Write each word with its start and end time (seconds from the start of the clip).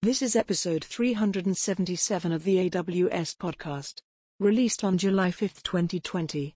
This 0.00 0.22
is 0.22 0.36
episode 0.36 0.84
377 0.84 2.30
of 2.30 2.44
the 2.44 2.70
AWS 2.70 3.34
podcast, 3.36 3.94
released 4.38 4.84
on 4.84 4.96
July 4.96 5.32
5, 5.32 5.60
2020. 5.64 6.54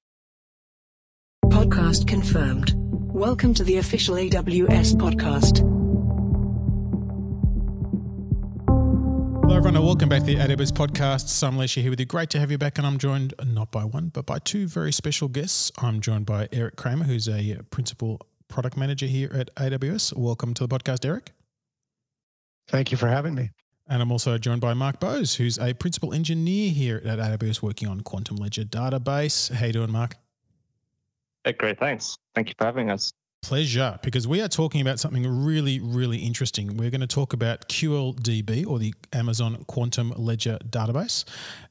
Podcast 1.47 2.07
confirmed. 2.07 2.73
Welcome 2.77 3.53
to 3.55 3.65
the 3.65 3.79
official 3.79 4.15
AWS 4.15 4.95
podcast. 4.95 5.59
Hello, 9.43 9.57
everyone, 9.57 9.75
and 9.75 9.85
welcome 9.85 10.09
back 10.09 10.21
to 10.21 10.27
the 10.27 10.37
AWS 10.37 10.71
podcast. 10.71 11.27
Simon 11.27 11.59
Elisha 11.59 11.81
here 11.81 11.91
with 11.91 11.99
you. 11.99 12.07
Great 12.07 12.31
to 12.31 12.39
have 12.39 12.53
you 12.53 12.59
back, 12.59 12.79
and 12.79 12.87
I'm 12.87 12.97
joined 12.97 13.35
not 13.45 13.73
by 13.73 13.83
one, 13.85 14.11
but 14.11 14.25
by 14.25 14.39
two 14.39 14.69
very 14.69 14.93
special 14.93 15.27
guests. 15.27 15.73
I'm 15.79 16.01
joined 16.01 16.27
by 16.27 16.49
Eric 16.53 16.77
Kramer, 16.77 17.07
who's 17.07 17.29
a 17.29 17.59
principal 17.71 18.21
product 18.47 18.77
manager 18.77 19.07
here 19.07 19.33
at 19.35 19.53
AWS. 19.57 20.17
Welcome 20.17 20.55
to 20.55 20.65
the 20.65 20.79
podcast, 20.79 21.05
Eric. 21.05 21.33
Thank 22.69 22.91
you 22.91 22.97
for 22.97 23.09
having 23.09 23.35
me. 23.35 23.51
And 23.89 24.01
I'm 24.01 24.13
also 24.13 24.39
joined 24.39 24.61
by 24.61 24.75
Mark 24.75 25.01
Bowes, 25.01 25.35
who's 25.35 25.59
a 25.59 25.75
principal 25.75 26.15
engineer 26.15 26.71
here 26.71 27.03
at 27.05 27.19
AWS 27.19 27.63
working 27.63 27.89
on 27.89 28.01
Quantum 28.01 28.37
Ledger 28.37 28.65
database. 28.65 29.53
How 29.53 29.67
you 29.67 29.73
doing, 29.73 29.91
Mark? 29.91 30.17
Hey, 31.45 31.53
great, 31.53 31.79
thanks. 31.79 32.17
Thank 32.35 32.49
you 32.49 32.55
for 32.57 32.65
having 32.65 32.91
us 32.91 33.13
pleasure 33.43 33.99
because 34.03 34.27
we 34.27 34.41
are 34.41 34.49
talking 34.49 34.81
about 34.81 34.99
something 34.99 35.27
really, 35.45 35.81
really 35.81 36.19
interesting. 36.19 36.77
We're 36.77 36.91
going 36.91 37.01
to 37.01 37.07
talk 37.07 37.33
about 37.33 37.69
QLDB 37.69 38.67
or 38.67 38.79
the 38.79 38.95
Amazon 39.13 39.65
Quantum 39.67 40.13
Ledger 40.17 40.59
Database. 40.71 41.25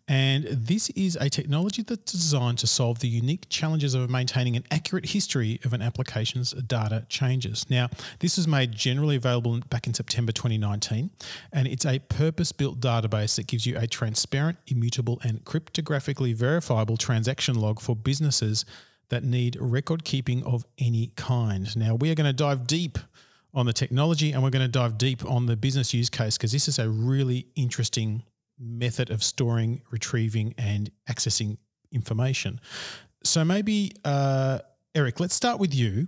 And 0.07 0.43
this 0.43 0.89
is 0.91 1.15
a 1.15 1.29
technology 1.29 1.83
that's 1.83 2.11
designed 2.11 2.57
to 2.59 2.67
solve 2.67 2.99
the 2.99 3.07
unique 3.07 3.47
challenges 3.49 3.93
of 3.93 4.09
maintaining 4.09 4.57
an 4.57 4.65
accurate 4.69 5.05
history 5.05 5.61
of 5.63 5.71
an 5.71 5.81
application's 5.81 6.51
data 6.51 7.05
changes. 7.07 7.65
Now, 7.69 7.89
this 8.19 8.35
was 8.35 8.47
made 8.47 8.73
generally 8.73 9.15
available 9.15 9.61
back 9.69 9.87
in 9.87 9.93
September 9.93 10.33
2019, 10.33 11.09
and 11.53 11.67
it's 11.67 11.85
a 11.85 11.99
purpose 11.99 12.51
built 12.51 12.81
database 12.81 13.37
that 13.37 13.47
gives 13.47 13.65
you 13.65 13.77
a 13.77 13.87
transparent, 13.87 14.57
immutable, 14.67 15.21
and 15.23 15.45
cryptographically 15.45 16.35
verifiable 16.35 16.97
transaction 16.97 17.55
log 17.55 17.79
for 17.79 17.95
businesses 17.95 18.65
that 19.11 19.23
need 19.23 19.55
record 19.59 20.03
keeping 20.03 20.43
of 20.43 20.65
any 20.79 21.11
kind. 21.15 21.75
Now, 21.77 21.95
we 21.95 22.09
are 22.11 22.15
going 22.15 22.27
to 22.27 22.33
dive 22.33 22.65
deep 22.65 22.97
on 23.53 23.65
the 23.65 23.73
technology 23.73 24.31
and 24.31 24.41
we're 24.41 24.49
going 24.49 24.65
to 24.65 24.71
dive 24.71 24.97
deep 24.97 25.23
on 25.29 25.45
the 25.45 25.55
business 25.55 25.93
use 25.93 26.09
case 26.09 26.37
because 26.37 26.51
this 26.51 26.67
is 26.67 26.79
a 26.79 26.89
really 26.89 27.47
interesting 27.55 28.23
method 28.57 29.09
of 29.09 29.23
storing, 29.23 29.81
retrieving, 29.91 30.53
and 30.57 30.89
accessing 31.09 31.57
information. 31.91 32.59
So, 33.23 33.43
maybe, 33.45 33.91
uh, 34.05 34.59
Eric, 34.95 35.19
let's 35.19 35.35
start 35.35 35.59
with 35.59 35.75
you. 35.75 36.07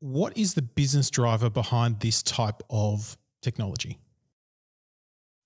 What 0.00 0.36
is 0.36 0.54
the 0.54 0.62
business 0.62 1.10
driver 1.10 1.48
behind 1.48 2.00
this 2.00 2.22
type 2.22 2.62
of 2.68 3.16
technology? 3.40 3.98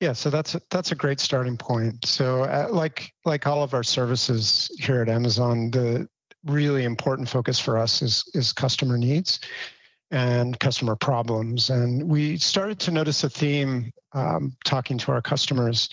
Yeah, 0.00 0.12
so 0.12 0.28
that's 0.28 0.55
a, 0.55 0.61
that's 0.70 0.92
a 0.92 0.94
great 0.94 1.20
starting 1.20 1.56
point. 1.56 2.05
So, 2.05 2.42
uh, 2.42 2.69
like 2.70 3.12
like 3.25 3.47
all 3.47 3.62
of 3.62 3.72
our 3.72 3.83
services 3.83 4.70
here 4.78 5.00
at 5.00 5.09
Amazon, 5.09 5.70
the 5.70 6.09
really 6.47 6.84
important 6.84 7.28
focus 7.28 7.58
for 7.58 7.78
us 7.78 8.02
is, 8.02 8.25
is 8.34 8.52
customer 8.52 8.97
needs 8.97 9.41
and 10.11 10.58
customer 10.61 10.97
problems. 10.97 11.70
And 11.70 12.08
we 12.08 12.36
started 12.36 12.78
to 12.80 12.91
notice 12.91 13.25
a 13.25 13.30
theme 13.30 13.92
um, 14.12 14.56
talking 14.64 14.98
to 14.98 15.12
our 15.12 15.22
customers 15.22 15.88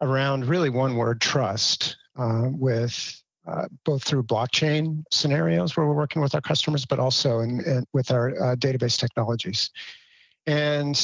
around 0.00 0.46
really 0.46 0.70
one 0.70 0.96
word 0.96 1.20
trust 1.20 1.96
uh, 2.16 2.48
with 2.50 3.22
uh, 3.46 3.66
both 3.84 4.02
through 4.02 4.22
blockchain 4.22 5.04
scenarios 5.10 5.76
where 5.76 5.86
we're 5.86 5.94
working 5.94 6.22
with 6.22 6.34
our 6.34 6.40
customers, 6.40 6.86
but 6.86 6.98
also 6.98 7.40
in, 7.40 7.60
in 7.60 7.84
with 7.92 8.10
our 8.10 8.30
uh, 8.42 8.56
database 8.56 8.98
technologies. 8.98 9.70
And 10.46 10.96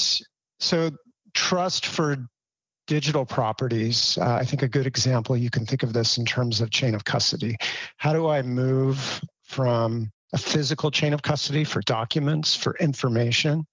so 0.58 0.90
trust 1.34 1.86
for 1.86 2.16
digital 2.90 3.24
properties, 3.24 4.18
uh, 4.20 4.34
I 4.34 4.44
think 4.44 4.62
a 4.62 4.68
good 4.68 4.84
example, 4.84 5.36
you 5.36 5.48
can 5.48 5.64
think 5.64 5.84
of 5.84 5.92
this 5.92 6.18
in 6.18 6.24
terms 6.24 6.60
of 6.60 6.70
chain 6.70 6.92
of 6.92 7.04
custody. 7.04 7.56
How 7.98 8.12
do 8.12 8.26
I 8.26 8.42
move 8.42 9.20
from 9.44 10.10
a 10.32 10.38
physical 10.38 10.90
chain 10.90 11.12
of 11.12 11.22
custody 11.22 11.62
for 11.62 11.82
documents, 11.82 12.56
for 12.56 12.76
information, 12.78 13.64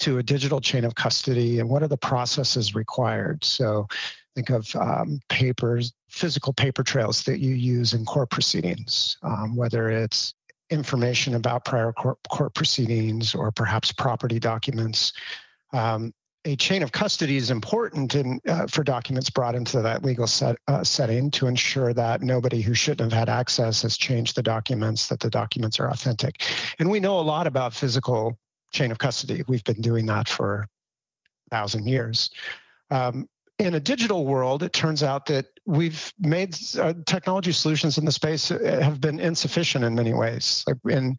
to 0.00 0.18
a 0.18 0.22
digital 0.22 0.60
chain 0.60 0.84
of 0.84 0.94
custody, 0.96 1.60
and 1.60 1.70
what 1.70 1.82
are 1.82 1.88
the 1.88 1.96
processes 1.96 2.74
required? 2.74 3.42
So 3.42 3.86
think 4.34 4.50
of 4.50 4.76
um, 4.76 5.18
papers, 5.30 5.94
physical 6.10 6.52
paper 6.52 6.82
trails 6.82 7.22
that 7.22 7.38
you 7.38 7.54
use 7.54 7.94
in 7.94 8.04
court 8.04 8.28
proceedings, 8.28 9.16
um, 9.22 9.56
whether 9.56 9.88
it's 9.88 10.34
information 10.68 11.36
about 11.36 11.64
prior 11.64 11.94
court, 11.94 12.18
court 12.28 12.52
proceedings 12.52 13.34
or 13.34 13.50
perhaps 13.50 13.92
property 13.92 14.38
documents. 14.38 15.14
Um, 15.72 16.12
a 16.48 16.56
chain 16.56 16.82
of 16.82 16.92
custody 16.92 17.36
is 17.36 17.50
important 17.50 18.14
in, 18.14 18.40
uh, 18.48 18.66
for 18.66 18.82
documents 18.82 19.28
brought 19.28 19.54
into 19.54 19.82
that 19.82 20.02
legal 20.02 20.26
set, 20.26 20.56
uh, 20.66 20.82
setting 20.82 21.30
to 21.32 21.46
ensure 21.46 21.92
that 21.92 22.22
nobody 22.22 22.62
who 22.62 22.72
shouldn't 22.72 23.12
have 23.12 23.18
had 23.18 23.28
access 23.28 23.82
has 23.82 23.98
changed 23.98 24.34
the 24.34 24.42
documents, 24.42 25.08
that 25.08 25.20
the 25.20 25.28
documents 25.28 25.78
are 25.78 25.90
authentic. 25.90 26.42
And 26.78 26.90
we 26.90 27.00
know 27.00 27.20
a 27.20 27.20
lot 27.20 27.46
about 27.46 27.74
physical 27.74 28.38
chain 28.72 28.90
of 28.90 28.98
custody. 28.98 29.44
We've 29.46 29.64
been 29.64 29.82
doing 29.82 30.06
that 30.06 30.26
for 30.26 30.60
a 30.62 31.50
thousand 31.50 31.86
years. 31.86 32.30
Um, 32.90 33.28
in 33.58 33.74
a 33.74 33.80
digital 33.80 34.24
world, 34.24 34.62
it 34.62 34.72
turns 34.72 35.02
out 35.02 35.26
that 35.26 35.46
we've 35.66 36.14
made 36.18 36.56
uh, 36.78 36.94
technology 37.04 37.52
solutions 37.52 37.98
in 37.98 38.06
the 38.06 38.12
space 38.12 38.50
uh, 38.50 38.80
have 38.82 39.02
been 39.02 39.20
insufficient 39.20 39.84
in 39.84 39.94
many 39.94 40.14
ways. 40.14 40.64
Like 40.66 40.78
in 40.88 41.18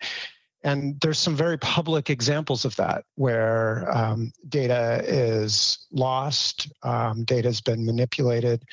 and 0.64 1.00
there's 1.00 1.20
some 1.20 1.36
very 1.36 1.58
public 1.58 2.10
examples 2.10 2.66
of 2.66 2.76
that 2.76 3.06
where 3.16 3.90
um, 3.96 4.32
data 4.50 5.02
is 5.06 5.88
lost, 5.92 6.72
um, 6.84 7.24
data 7.24 7.48
has 7.48 7.62
been 7.62 7.86
manipulated. 7.86 8.64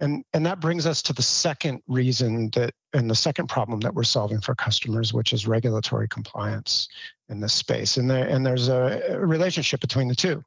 And, 0.00 0.24
and 0.32 0.44
that 0.46 0.60
brings 0.60 0.86
us 0.86 1.02
to 1.02 1.12
the 1.12 1.22
second 1.22 1.82
reason 1.86 2.50
that, 2.50 2.72
and 2.94 3.08
the 3.08 3.14
second 3.14 3.48
problem 3.48 3.80
that 3.80 3.94
we're 3.94 4.02
solving 4.02 4.40
for 4.40 4.54
customers, 4.54 5.12
which 5.12 5.32
is 5.32 5.46
regulatory 5.46 6.08
compliance 6.08 6.88
in 7.28 7.38
this 7.38 7.52
space. 7.52 7.96
And, 7.96 8.10
there, 8.10 8.26
and 8.26 8.44
there's 8.44 8.68
a 8.68 9.18
relationship 9.18 9.80
between 9.80 10.08
the 10.08 10.14
two, 10.14 10.42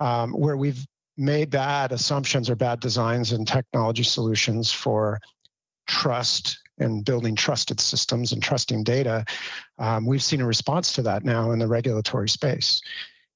um, 0.00 0.32
where 0.32 0.56
we've 0.56 0.84
made 1.16 1.50
bad 1.50 1.92
assumptions 1.92 2.50
or 2.50 2.56
bad 2.56 2.80
designs 2.80 3.32
and 3.32 3.46
technology 3.46 4.02
solutions 4.02 4.72
for 4.72 5.20
trust 5.86 6.58
and 6.80 7.04
building 7.04 7.36
trusted 7.36 7.78
systems 7.80 8.32
and 8.32 8.42
trusting 8.42 8.82
data, 8.82 9.24
um, 9.78 10.06
we've 10.06 10.22
seen 10.22 10.40
a 10.40 10.46
response 10.46 10.92
to 10.94 11.02
that 11.02 11.24
now 11.24 11.52
in 11.52 11.58
the 11.58 11.68
regulatory 11.68 12.28
space. 12.28 12.80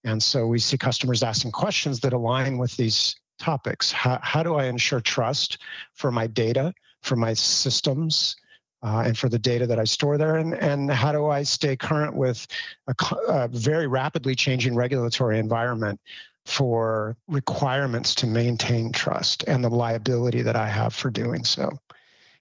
And 0.04 0.22
so 0.22 0.46
we 0.46 0.58
see 0.58 0.76
customers 0.76 1.22
asking 1.22 1.52
questions 1.52 2.00
that 2.00 2.12
align 2.12 2.58
with 2.58 2.76
these 2.76 3.16
topics. 3.38 3.90
How, 3.90 4.18
how 4.22 4.42
do 4.42 4.54
I 4.54 4.66
ensure 4.66 5.00
trust 5.00 5.58
for 5.94 6.10
my 6.10 6.26
data, 6.26 6.74
for 7.02 7.16
my 7.16 7.34
systems, 7.34 8.36
uh, 8.82 9.02
and 9.06 9.16
for 9.16 9.28
the 9.28 9.38
data 9.38 9.66
that 9.66 9.78
I 9.78 9.84
store 9.84 10.18
there? 10.18 10.36
And, 10.36 10.54
and 10.54 10.90
how 10.90 11.12
do 11.12 11.26
I 11.26 11.42
stay 11.42 11.76
current 11.76 12.14
with 12.14 12.46
a, 12.86 12.94
a 13.28 13.48
very 13.48 13.86
rapidly 13.86 14.34
changing 14.34 14.74
regulatory 14.74 15.38
environment 15.38 16.00
for 16.44 17.16
requirements 17.26 18.14
to 18.14 18.26
maintain 18.26 18.92
trust 18.92 19.44
and 19.46 19.64
the 19.64 19.70
liability 19.70 20.42
that 20.42 20.56
I 20.56 20.68
have 20.68 20.94
for 20.94 21.10
doing 21.10 21.44
so? 21.44 21.70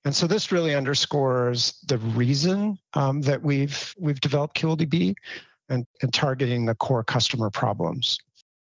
And 0.06 0.14
so 0.14 0.28
this 0.28 0.52
really 0.52 0.75
underscores 0.75 1.80
the 1.88 1.97
reason 1.97 2.78
um, 2.94 3.22
that 3.22 3.41
we've 3.41 3.94
we've 3.97 4.19
developed 4.19 4.58
QLDB 4.58 5.16
and, 5.69 5.86
and 6.02 6.14
targeting 6.14 6.66
the 6.66 6.75
core 6.75 7.03
customer 7.03 7.50
problems. 7.50 8.18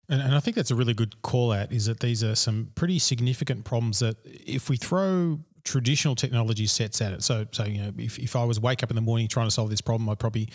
And, 0.08 0.22
and 0.22 0.34
I 0.34 0.40
think 0.40 0.54
that's 0.54 0.70
a 0.70 0.76
really 0.76 0.94
good 0.94 1.20
call 1.22 1.52
out 1.52 1.72
is 1.72 1.86
that 1.86 2.00
these 2.00 2.22
are 2.22 2.36
some 2.36 2.70
pretty 2.76 2.98
significant 2.98 3.64
problems 3.64 3.98
that 3.98 4.16
if 4.24 4.68
we 4.68 4.76
throw 4.76 5.40
traditional 5.64 6.14
technology 6.14 6.66
sets 6.66 7.00
at 7.00 7.12
it. 7.12 7.24
So, 7.24 7.44
so 7.50 7.64
you 7.64 7.82
know, 7.82 7.92
if, 7.98 8.18
if 8.20 8.36
I 8.36 8.44
was 8.44 8.60
wake 8.60 8.84
up 8.84 8.90
in 8.90 8.94
the 8.94 9.02
morning 9.02 9.26
trying 9.26 9.48
to 9.48 9.50
solve 9.50 9.68
this 9.68 9.80
problem, 9.80 10.08
I'd 10.08 10.20
probably 10.20 10.48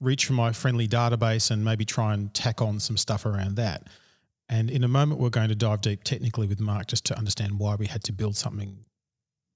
reach 0.00 0.24
for 0.24 0.32
my 0.32 0.52
friendly 0.52 0.88
database 0.88 1.50
and 1.50 1.62
maybe 1.62 1.84
try 1.84 2.14
and 2.14 2.32
tack 2.32 2.62
on 2.62 2.80
some 2.80 2.96
stuff 2.96 3.26
around 3.26 3.56
that. 3.56 3.88
And 4.48 4.70
in 4.70 4.82
a 4.82 4.88
moment, 4.88 5.20
we're 5.20 5.30
going 5.30 5.50
to 5.50 5.54
dive 5.54 5.82
deep 5.82 6.02
technically 6.02 6.46
with 6.46 6.60
Mark 6.60 6.86
just 6.86 7.04
to 7.06 7.18
understand 7.18 7.58
why 7.58 7.74
we 7.74 7.86
had 7.86 8.02
to 8.04 8.12
build 8.12 8.36
something 8.36 8.84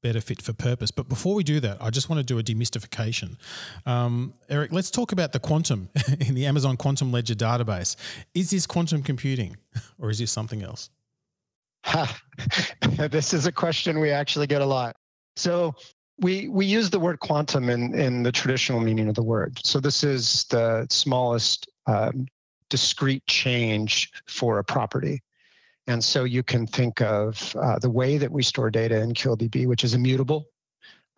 better 0.02 0.20
fit 0.20 0.42
for 0.42 0.52
purpose. 0.52 0.90
But 0.90 1.08
before 1.08 1.34
we 1.34 1.44
do 1.44 1.60
that, 1.60 1.78
I 1.80 1.90
just 1.90 2.08
want 2.08 2.20
to 2.20 2.24
do 2.24 2.38
a 2.38 2.42
demystification. 2.42 3.36
Um, 3.86 4.34
Eric, 4.48 4.72
let's 4.72 4.90
talk 4.90 5.12
about 5.12 5.32
the 5.32 5.40
quantum 5.40 5.88
in 6.20 6.34
the 6.34 6.46
Amazon 6.46 6.76
Quantum 6.76 7.12
Ledger 7.12 7.34
database. 7.34 7.96
Is 8.34 8.50
this 8.50 8.66
quantum 8.66 9.02
computing 9.02 9.56
or 9.98 10.10
is 10.10 10.18
this 10.18 10.30
something 10.30 10.62
else? 10.62 10.90
this 13.10 13.32
is 13.32 13.46
a 13.46 13.52
question 13.52 13.98
we 14.00 14.10
actually 14.10 14.46
get 14.46 14.60
a 14.60 14.66
lot. 14.66 14.96
So 15.36 15.74
we 16.20 16.48
we 16.48 16.66
use 16.66 16.90
the 16.90 16.98
word 16.98 17.20
quantum 17.20 17.70
in 17.70 17.94
in 17.94 18.22
the 18.22 18.32
traditional 18.32 18.80
meaning 18.80 19.08
of 19.08 19.14
the 19.14 19.22
word. 19.22 19.58
So 19.64 19.78
this 19.80 20.02
is 20.02 20.44
the 20.50 20.86
smallest 20.90 21.68
um, 21.86 22.26
discrete 22.68 23.24
change 23.26 24.10
for 24.26 24.58
a 24.58 24.64
property. 24.64 25.22
And 25.88 26.04
so 26.04 26.24
you 26.24 26.42
can 26.42 26.66
think 26.66 27.00
of 27.00 27.56
uh, 27.56 27.78
the 27.78 27.90
way 27.90 28.18
that 28.18 28.30
we 28.30 28.42
store 28.42 28.70
data 28.70 29.00
in 29.00 29.14
QLDB, 29.14 29.66
which 29.66 29.84
is 29.84 29.94
immutable. 29.94 30.46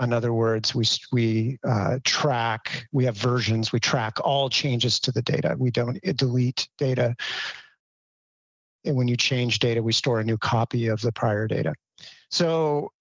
In 0.01 0.13
other 0.13 0.33
words, 0.33 0.75
we, 0.77 0.87
we 1.13 1.59
uh, 1.69 1.99
track, 2.05 2.87
we 2.93 3.05
have 3.05 3.17
versions, 3.17 3.73
we 3.73 3.81
track 3.81 4.15
all 4.25 4.49
changes 4.49 5.01
to 5.01 5.13
the 5.13 5.23
data. 5.23 5.57
We 5.59 5.73
don't 5.73 6.01
delete 6.17 6.69
data. 6.79 7.17
And 8.85 8.95
when 8.95 9.09
you 9.09 9.17
change 9.17 9.59
data, 9.59 9.83
we 9.83 9.93
store 9.93 10.21
a 10.21 10.25
new 10.25 10.39
copy 10.39 10.87
of 10.87 11.01
the 11.01 11.13
prior 11.13 11.49
data. 11.49 11.75
So 12.31 12.93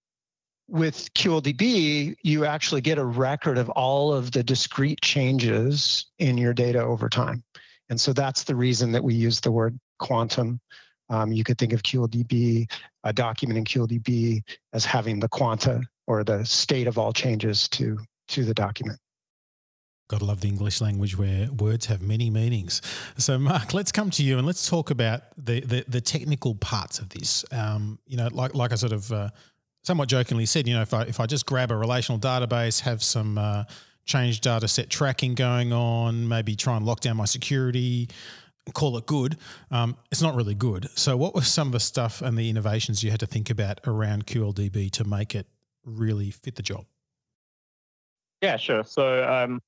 with 0.68 1.08
QLDB, 1.14 2.16
you 2.22 2.44
actually 2.44 2.80
get 2.80 2.98
a 2.98 3.04
record 3.04 3.58
of 3.58 3.70
all 3.70 4.12
of 4.12 4.32
the 4.32 4.42
discrete 4.42 5.00
changes 5.02 6.06
in 6.18 6.36
your 6.36 6.52
data 6.52 6.82
over 6.82 7.08
time. 7.08 7.44
And 7.88 8.00
so 8.00 8.12
that's 8.12 8.42
the 8.44 8.56
reason 8.56 8.90
that 8.92 9.04
we 9.04 9.14
use 9.14 9.40
the 9.40 9.52
word 9.52 9.78
quantum. 10.00 10.60
Um, 11.10 11.32
you 11.32 11.44
could 11.44 11.58
think 11.58 11.72
of 11.72 11.82
QLDB, 11.82 12.70
a 13.04 13.12
document 13.12 13.58
in 13.58 13.64
QLDB, 13.64 14.42
as 14.72 14.84
having 14.84 15.20
the 15.20 15.28
quanta 15.28 15.82
or 16.06 16.24
the 16.24 16.44
state 16.44 16.86
of 16.86 16.98
all 16.98 17.12
changes 17.12 17.68
to, 17.70 17.98
to 18.28 18.44
the 18.44 18.54
document. 18.54 18.98
Gotta 20.08 20.24
love 20.24 20.40
the 20.40 20.48
English 20.48 20.80
language 20.80 21.16
where 21.16 21.48
words 21.52 21.86
have 21.86 22.02
many 22.02 22.30
meanings. 22.30 22.82
So, 23.16 23.38
Mark, 23.38 23.74
let's 23.74 23.92
come 23.92 24.10
to 24.10 24.24
you 24.24 24.38
and 24.38 24.46
let's 24.46 24.68
talk 24.68 24.90
about 24.90 25.22
the 25.36 25.60
the, 25.60 25.84
the 25.86 26.00
technical 26.00 26.56
parts 26.56 26.98
of 26.98 27.10
this. 27.10 27.44
Um, 27.52 28.00
you 28.08 28.16
know, 28.16 28.28
like 28.32 28.52
like 28.52 28.72
I 28.72 28.74
sort 28.74 28.92
of 28.92 29.12
uh, 29.12 29.30
somewhat 29.84 30.08
jokingly 30.08 30.46
said, 30.46 30.66
you 30.66 30.74
know, 30.74 30.82
if 30.82 30.92
I 30.92 31.02
if 31.02 31.20
I 31.20 31.26
just 31.26 31.46
grab 31.46 31.70
a 31.70 31.76
relational 31.76 32.18
database, 32.18 32.80
have 32.80 33.04
some 33.04 33.38
uh, 33.38 33.62
change 34.04 34.40
data 34.40 34.66
set 34.66 34.90
tracking 34.90 35.36
going 35.36 35.72
on, 35.72 36.26
maybe 36.26 36.56
try 36.56 36.76
and 36.76 36.84
lock 36.84 36.98
down 36.98 37.16
my 37.16 37.24
security, 37.24 38.08
call 38.74 38.96
it 38.96 39.06
good, 39.06 39.36
um, 39.70 39.96
it's 40.10 40.22
not 40.22 40.34
really 40.34 40.54
good. 40.54 40.88
So, 40.96 41.16
what 41.16 41.34
was 41.34 41.48
some 41.48 41.68
of 41.68 41.72
the 41.72 41.80
stuff 41.80 42.22
and 42.22 42.38
the 42.38 42.48
innovations 42.48 43.02
you 43.02 43.10
had 43.10 43.20
to 43.20 43.26
think 43.26 43.50
about 43.50 43.80
around 43.86 44.26
QLDB 44.26 44.90
to 44.92 45.04
make 45.04 45.34
it 45.34 45.46
really 45.84 46.30
fit 46.30 46.56
the 46.56 46.62
job? 46.62 46.84
Yeah, 48.42 48.56
sure. 48.56 48.84
So. 48.84 49.24
Um 49.24 49.60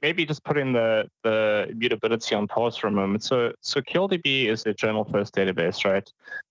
maybe 0.00 0.24
just 0.24 0.44
put 0.44 0.56
in 0.56 0.72
the, 0.72 1.10
the 1.24 1.66
immutability 1.70 2.34
on 2.34 2.46
pause 2.46 2.76
for 2.76 2.86
a 2.86 2.90
moment. 2.90 3.24
So, 3.24 3.52
so 3.62 3.80
QLDB 3.80 4.46
is 4.46 4.64
a 4.64 4.72
journal 4.72 5.04
first 5.04 5.34
database, 5.34 5.84
right? 5.84 6.08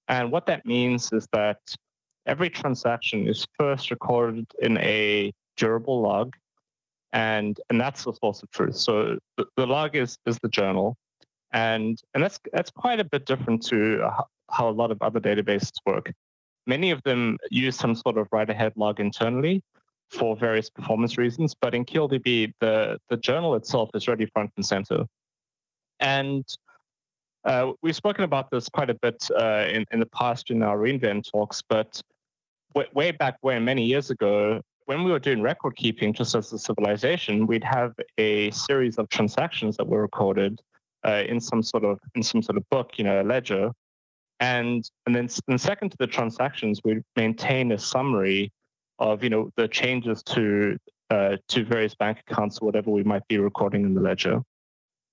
And 0.10 0.32
what 0.32 0.46
that 0.48 0.66
means 0.66 1.12
is 1.14 1.28
that 1.32 1.60
every 2.26 2.50
transaction 2.50 3.28
is 3.28 3.46
first 3.58 3.90
recorded 3.90 4.46
in 4.60 4.78
a 4.78 5.32
durable 5.58 6.02
log, 6.02 6.36
and 7.14 7.60
and 7.70 7.80
that's 7.80 8.04
the 8.04 8.14
source 8.14 8.44
of 8.44 8.52
truth. 8.52 8.76
So 8.76 9.18
the, 9.38 9.46
the 9.58 9.66
log 9.66 9.96
is 9.96 10.18
is 10.26 10.38
the 10.42 10.50
journal, 10.50 10.98
and 11.54 12.00
and 12.14 12.24
that's 12.24 12.40
that's 12.54 12.72
quite 12.72 13.00
a 13.00 13.04
bit 13.04 13.26
different 13.26 13.66
to 13.68 14.08
how 14.50 14.70
a 14.70 14.72
lot 14.72 14.92
of 14.92 15.02
other 15.02 15.20
databases 15.20 15.74
work. 15.86 16.12
Many 16.68 16.92
of 16.92 17.02
them 17.04 17.38
use 17.50 17.76
some 17.76 17.96
sort 17.96 18.18
of 18.18 18.28
write 18.32 18.50
ahead 18.50 18.74
log 18.76 19.00
internally, 19.00 19.64
for 20.12 20.36
various 20.36 20.70
performance 20.70 21.18
reasons. 21.18 21.56
But 21.60 21.74
in 21.74 21.86
QLDB, 21.86 22.54
the, 22.60 23.00
the 23.10 23.18
journal 23.18 23.56
itself 23.56 23.90
is 23.96 24.08
really 24.08 24.26
front 24.28 24.52
and 24.58 24.66
center. 24.66 25.06
And 26.00 26.46
uh, 27.46 27.72
we've 27.82 27.96
spoken 27.96 28.24
about 28.24 28.52
this 28.52 28.70
quite 28.70 28.90
a 28.90 28.94
bit 28.96 29.28
uh, 29.36 29.66
in, 29.70 29.86
in 29.92 30.00
the 30.00 30.06
past 30.08 30.52
in 30.52 30.62
our 30.62 30.78
reInvent 30.78 31.32
talks, 31.32 31.64
but 31.68 32.02
w- 32.76 32.92
way 32.94 33.12
back 33.12 33.38
when, 33.42 33.66
many 33.66 33.86
years 33.86 34.10
ago, 34.10 34.62
when 34.86 35.04
we 35.04 35.12
were 35.12 35.20
doing 35.20 35.42
record 35.42 35.76
keeping 35.76 36.14
just 36.14 36.36
as 36.36 36.52
a 36.54 36.60
civilization, 36.60 37.48
we'd 37.48 37.64
have 37.64 37.94
a 38.18 38.52
series 38.52 38.98
of 38.98 39.10
transactions 39.10 39.78
that 39.78 39.88
were 39.88 40.02
recorded 40.02 40.60
uh, 41.06 41.24
in 41.28 41.40
some 41.40 41.64
sort 41.64 41.84
of 41.84 42.00
in 42.16 42.24
some 42.24 42.42
sort 42.42 42.58
of 42.58 42.70
book, 42.70 42.98
you 42.98 43.04
know, 43.04 43.22
a 43.22 43.24
ledger. 43.24 43.72
And 44.40 44.84
and 45.06 45.16
then 45.16 45.30
and 45.48 45.62
second 45.62 45.92
to 45.92 45.98
the 46.00 46.08
transactions, 46.08 46.82
we'd 46.84 47.04
maintain 47.16 47.72
a 47.72 47.78
summary 47.78 48.52
of 49.00 49.24
you 49.24 49.30
know 49.30 49.52
the 49.56 49.68
changes 49.68 50.24
to 50.24 50.78
uh, 51.10 51.38
to 51.50 51.66
various 51.66 51.94
bank 51.96 52.20
accounts 52.28 52.60
or 52.60 52.66
whatever 52.66 52.90
we 52.90 53.04
might 53.04 53.28
be 53.28 53.38
recording 53.38 53.84
in 53.84 53.94
the 53.94 54.02
ledger. 54.02 54.42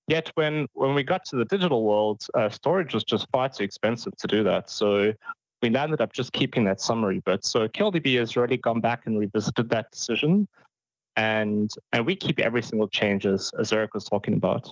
Yet 0.07 0.31
when 0.35 0.67
when 0.73 0.95
we 0.95 1.03
got 1.03 1.25
to 1.25 1.35
the 1.35 1.45
digital 1.45 1.83
world, 1.83 2.25
uh, 2.33 2.49
storage 2.49 2.93
was 2.93 3.03
just 3.03 3.27
far 3.31 3.49
too 3.49 3.63
expensive 3.63 4.15
to 4.17 4.27
do 4.27 4.43
that. 4.43 4.69
So 4.69 5.13
we 5.61 5.69
landed 5.69 6.01
up 6.01 6.13
just 6.13 6.31
keeping 6.33 6.63
that 6.65 6.79
summary 6.81 7.21
But 7.25 7.43
So 7.45 7.67
QLDB 7.67 8.17
has 8.17 8.35
already 8.37 8.57
gone 8.57 8.79
back 8.79 9.05
and 9.05 9.19
revisited 9.19 9.69
that 9.69 9.91
decision, 9.91 10.47
and 11.15 11.69
and 11.91 12.05
we 12.05 12.15
keep 12.15 12.39
every 12.39 12.63
single 12.63 12.87
change 12.87 13.25
as, 13.25 13.51
as 13.59 13.73
Eric 13.73 13.93
was 13.93 14.05
talking 14.05 14.33
about. 14.33 14.71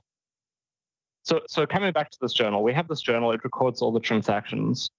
So 1.28 1.42
so 1.48 1.66
coming 1.66 1.92
back 1.92 2.10
to 2.12 2.18
this 2.22 2.32
journal, 2.32 2.64
we 2.64 2.74
have 2.74 2.88
this 2.88 3.02
journal. 3.02 3.34
It 3.34 3.44
records 3.44 3.82
all 3.82 3.92
the 3.92 4.00
transactions, 4.00 4.90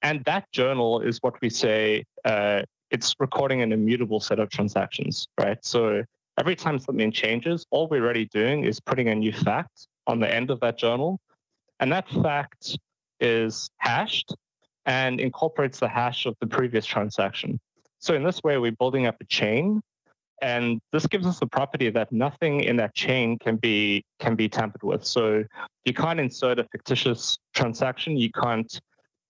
and 0.00 0.24
that 0.24 0.50
journal 0.52 1.00
is 1.02 1.18
what 1.20 1.38
we 1.42 1.50
say 1.50 2.04
uh, 2.24 2.62
it's 2.90 3.14
recording 3.18 3.60
an 3.60 3.70
immutable 3.70 4.18
set 4.20 4.38
of 4.38 4.48
transactions, 4.48 5.28
right? 5.38 5.58
So 5.62 6.04
every 6.38 6.56
time 6.56 6.78
something 6.78 7.12
changes, 7.12 7.66
all 7.70 7.86
we're 7.88 8.02
really 8.02 8.26
doing 8.26 8.64
is 8.64 8.80
putting 8.80 9.08
a 9.08 9.14
new 9.14 9.32
fact 9.32 9.88
on 10.06 10.20
the 10.20 10.32
end 10.32 10.50
of 10.50 10.58
that 10.60 10.78
journal. 10.78 11.20
And 11.80 11.92
that 11.92 12.08
fact 12.08 12.78
is 13.20 13.68
hashed 13.76 14.34
and 14.86 15.20
incorporates 15.20 15.80
the 15.80 15.88
hash 15.88 16.24
of 16.24 16.34
the 16.40 16.46
previous 16.46 16.86
transaction. 16.86 17.60
So 17.98 18.14
in 18.14 18.24
this 18.24 18.42
way, 18.42 18.56
we're 18.56 18.72
building 18.72 19.06
up 19.06 19.16
a 19.20 19.24
chain. 19.24 19.82
And 20.40 20.80
this 20.92 21.06
gives 21.06 21.26
us 21.26 21.38
the 21.38 21.46
property 21.46 21.88
that 21.90 22.10
nothing 22.10 22.60
in 22.60 22.76
that 22.76 22.94
chain 22.94 23.38
can 23.38 23.56
be 23.56 24.04
can 24.18 24.34
be 24.34 24.48
tampered 24.48 24.82
with. 24.82 25.04
So 25.04 25.44
you 25.84 25.94
can't 25.94 26.18
insert 26.18 26.58
a 26.58 26.64
fictitious 26.64 27.38
transaction. 27.54 28.16
You 28.16 28.30
can't 28.30 28.80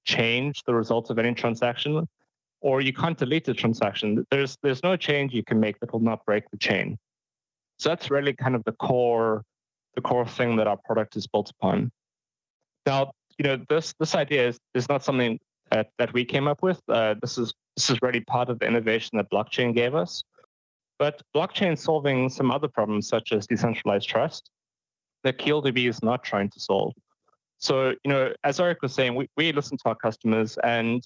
change 0.04 0.62
the 0.66 0.74
results 0.74 1.10
of 1.10 1.18
any 1.18 1.34
transaction 1.34 2.06
or 2.62 2.80
you 2.80 2.92
can't 2.92 3.18
delete 3.18 3.44
the 3.44 3.52
transaction. 3.52 4.24
There's 4.30 4.56
there's 4.62 4.82
no 4.82 4.96
change 4.96 5.34
you 5.34 5.44
can 5.44 5.60
make 5.60 5.78
that 5.80 5.92
will 5.92 6.00
not 6.00 6.24
break 6.24 6.48
the 6.50 6.56
chain. 6.56 6.96
So 7.78 7.90
that's 7.90 8.10
really 8.10 8.32
kind 8.32 8.54
of 8.54 8.64
the 8.64 8.72
core 8.72 9.42
the 9.96 10.00
core 10.00 10.26
thing 10.26 10.56
that 10.56 10.66
our 10.66 10.78
product 10.78 11.16
is 11.16 11.26
built 11.26 11.50
upon. 11.50 11.90
Now, 12.86 13.12
you 13.38 13.44
know, 13.44 13.64
this 13.68 13.92
this 13.98 14.14
idea 14.14 14.48
is, 14.48 14.58
is 14.74 14.88
not 14.88 15.04
something 15.04 15.38
that, 15.70 15.90
that 15.98 16.12
we 16.12 16.24
came 16.24 16.46
up 16.48 16.62
with. 16.62 16.80
Uh, 16.88 17.14
this 17.20 17.36
is 17.36 17.52
this 17.76 17.90
is 17.90 17.98
really 18.02 18.20
part 18.20 18.48
of 18.48 18.58
the 18.58 18.66
innovation 18.66 19.18
that 19.18 19.30
blockchain 19.30 19.74
gave 19.74 19.94
us. 19.94 20.22
But 21.02 21.20
blockchain 21.34 21.76
solving 21.76 22.28
some 22.28 22.52
other 22.52 22.68
problems 22.68 23.08
such 23.08 23.32
as 23.32 23.48
decentralized 23.48 24.08
trust 24.08 24.50
that 25.24 25.36
QLDB 25.36 25.88
is 25.88 26.00
not 26.00 26.22
trying 26.22 26.48
to 26.50 26.60
solve. 26.60 26.92
So, 27.58 27.88
you 28.04 28.08
know, 28.12 28.32
as 28.44 28.60
Eric 28.60 28.82
was 28.82 28.94
saying, 28.94 29.16
we, 29.16 29.28
we 29.36 29.50
listen 29.50 29.76
to 29.78 29.88
our 29.88 29.96
customers 29.96 30.56
and 30.62 31.04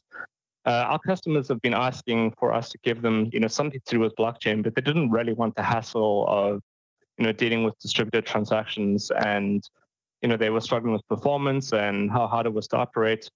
uh, 0.66 0.84
our 0.90 0.98
customers 0.98 1.48
have 1.48 1.62
been 1.62 1.72
asking 1.72 2.34
for 2.38 2.52
us 2.52 2.68
to 2.72 2.78
give 2.84 3.00
them, 3.00 3.30
you 3.32 3.40
know, 3.40 3.48
something 3.48 3.80
to 3.86 3.94
do 3.94 3.98
with 3.98 4.14
blockchain, 4.16 4.62
but 4.62 4.74
they 4.74 4.82
didn't 4.82 5.12
really 5.12 5.32
want 5.32 5.56
the 5.56 5.62
hassle 5.62 6.26
of, 6.28 6.60
you 7.16 7.24
know, 7.24 7.32
dealing 7.32 7.64
with 7.64 7.78
distributed 7.78 8.26
transactions, 8.26 9.10
and 9.24 9.62
you 10.20 10.28
know, 10.28 10.36
they 10.36 10.50
were 10.50 10.60
struggling 10.60 10.92
with 10.92 11.08
performance 11.08 11.72
and 11.72 12.10
how 12.10 12.26
hard 12.26 12.44
it 12.44 12.52
was 12.52 12.68
to 12.68 12.76
operate. 12.76 13.30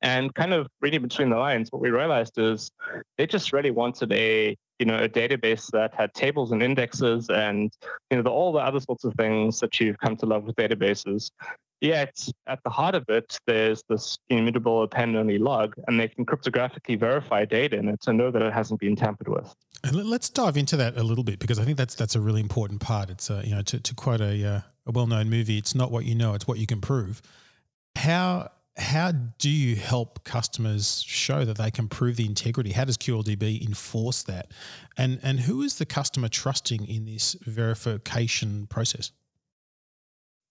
And 0.00 0.34
kind 0.34 0.54
of 0.54 0.66
reading 0.80 1.02
between 1.02 1.28
the 1.28 1.36
lines, 1.36 1.70
what 1.70 1.82
we 1.82 1.90
realized 1.90 2.38
is 2.38 2.70
they 3.18 3.26
just 3.26 3.52
really 3.52 3.70
wanted 3.70 4.10
a, 4.14 4.56
you 4.78 4.86
know, 4.86 4.96
a 4.96 5.08
database 5.08 5.70
that 5.70 5.94
had 5.94 6.12
tables 6.14 6.52
and 6.52 6.62
indexes 6.62 7.28
and 7.30 7.72
you 8.10 8.16
know 8.16 8.22
the, 8.22 8.30
all 8.30 8.52
the 8.52 8.58
other 8.58 8.80
sorts 8.80 9.04
of 9.04 9.14
things 9.14 9.60
that 9.60 9.78
you've 9.80 9.98
come 9.98 10.16
to 10.16 10.26
love 10.26 10.44
with 10.44 10.56
databases. 10.56 11.30
Yet, 11.80 12.28
at 12.46 12.60
the 12.64 12.70
heart 12.70 12.94
of 12.94 13.04
it, 13.08 13.38
there's 13.46 13.82
this 13.88 14.16
immutable 14.30 14.84
append 14.84 15.16
only 15.16 15.38
log, 15.38 15.74
and 15.86 16.00
they 16.00 16.08
can 16.08 16.24
cryptographically 16.24 16.98
verify 16.98 17.44
data 17.44 17.76
in 17.76 17.88
it 17.88 18.00
to 18.02 18.12
know 18.12 18.30
that 18.30 18.40
it 18.40 18.52
hasn't 18.54 18.80
been 18.80 18.96
tampered 18.96 19.28
with. 19.28 19.54
And 19.82 19.94
let's 19.94 20.30
dive 20.30 20.56
into 20.56 20.78
that 20.78 20.96
a 20.96 21.02
little 21.02 21.24
bit 21.24 21.38
because 21.38 21.58
I 21.58 21.64
think 21.64 21.76
that's 21.76 21.94
that's 21.94 22.14
a 22.14 22.20
really 22.20 22.40
important 22.40 22.80
part. 22.80 23.10
It's 23.10 23.30
uh, 23.30 23.42
you 23.44 23.54
know 23.54 23.62
to, 23.62 23.80
to 23.80 23.94
quote 23.94 24.20
a 24.20 24.46
uh, 24.46 24.60
a 24.86 24.92
well 24.92 25.06
known 25.06 25.30
movie, 25.30 25.58
it's 25.58 25.74
not 25.74 25.90
what 25.90 26.04
you 26.04 26.14
know, 26.14 26.34
it's 26.34 26.46
what 26.46 26.58
you 26.58 26.66
can 26.66 26.80
prove. 26.80 27.22
How 27.96 28.50
how 28.76 29.12
do 29.12 29.48
you 29.48 29.76
help 29.76 30.24
customers 30.24 31.02
show 31.02 31.44
that 31.44 31.58
they 31.58 31.70
can 31.70 31.88
prove 31.88 32.16
the 32.16 32.26
integrity? 32.26 32.72
How 32.72 32.84
does 32.84 32.96
QLDB 32.96 33.64
enforce 33.64 34.22
that? 34.24 34.50
And 34.96 35.20
and 35.22 35.40
who 35.40 35.62
is 35.62 35.76
the 35.78 35.86
customer 35.86 36.28
trusting 36.28 36.86
in 36.86 37.04
this 37.04 37.34
verification 37.42 38.66
process? 38.66 39.12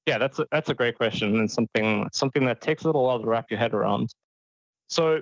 Yeah, 0.06 0.18
that's 0.18 0.40
a, 0.40 0.48
that's 0.52 0.70
a 0.70 0.74
great 0.74 0.98
question 0.98 1.38
and 1.38 1.52
something 1.52 2.08
something 2.14 2.46
that 2.46 2.62
takes 2.62 2.84
a 2.84 2.88
little 2.88 3.04
while 3.04 3.20
to 3.20 3.28
wrap 3.28 3.52
your 3.52 3.60
head 3.60 3.74
around. 3.74 4.14
So, 4.90 5.22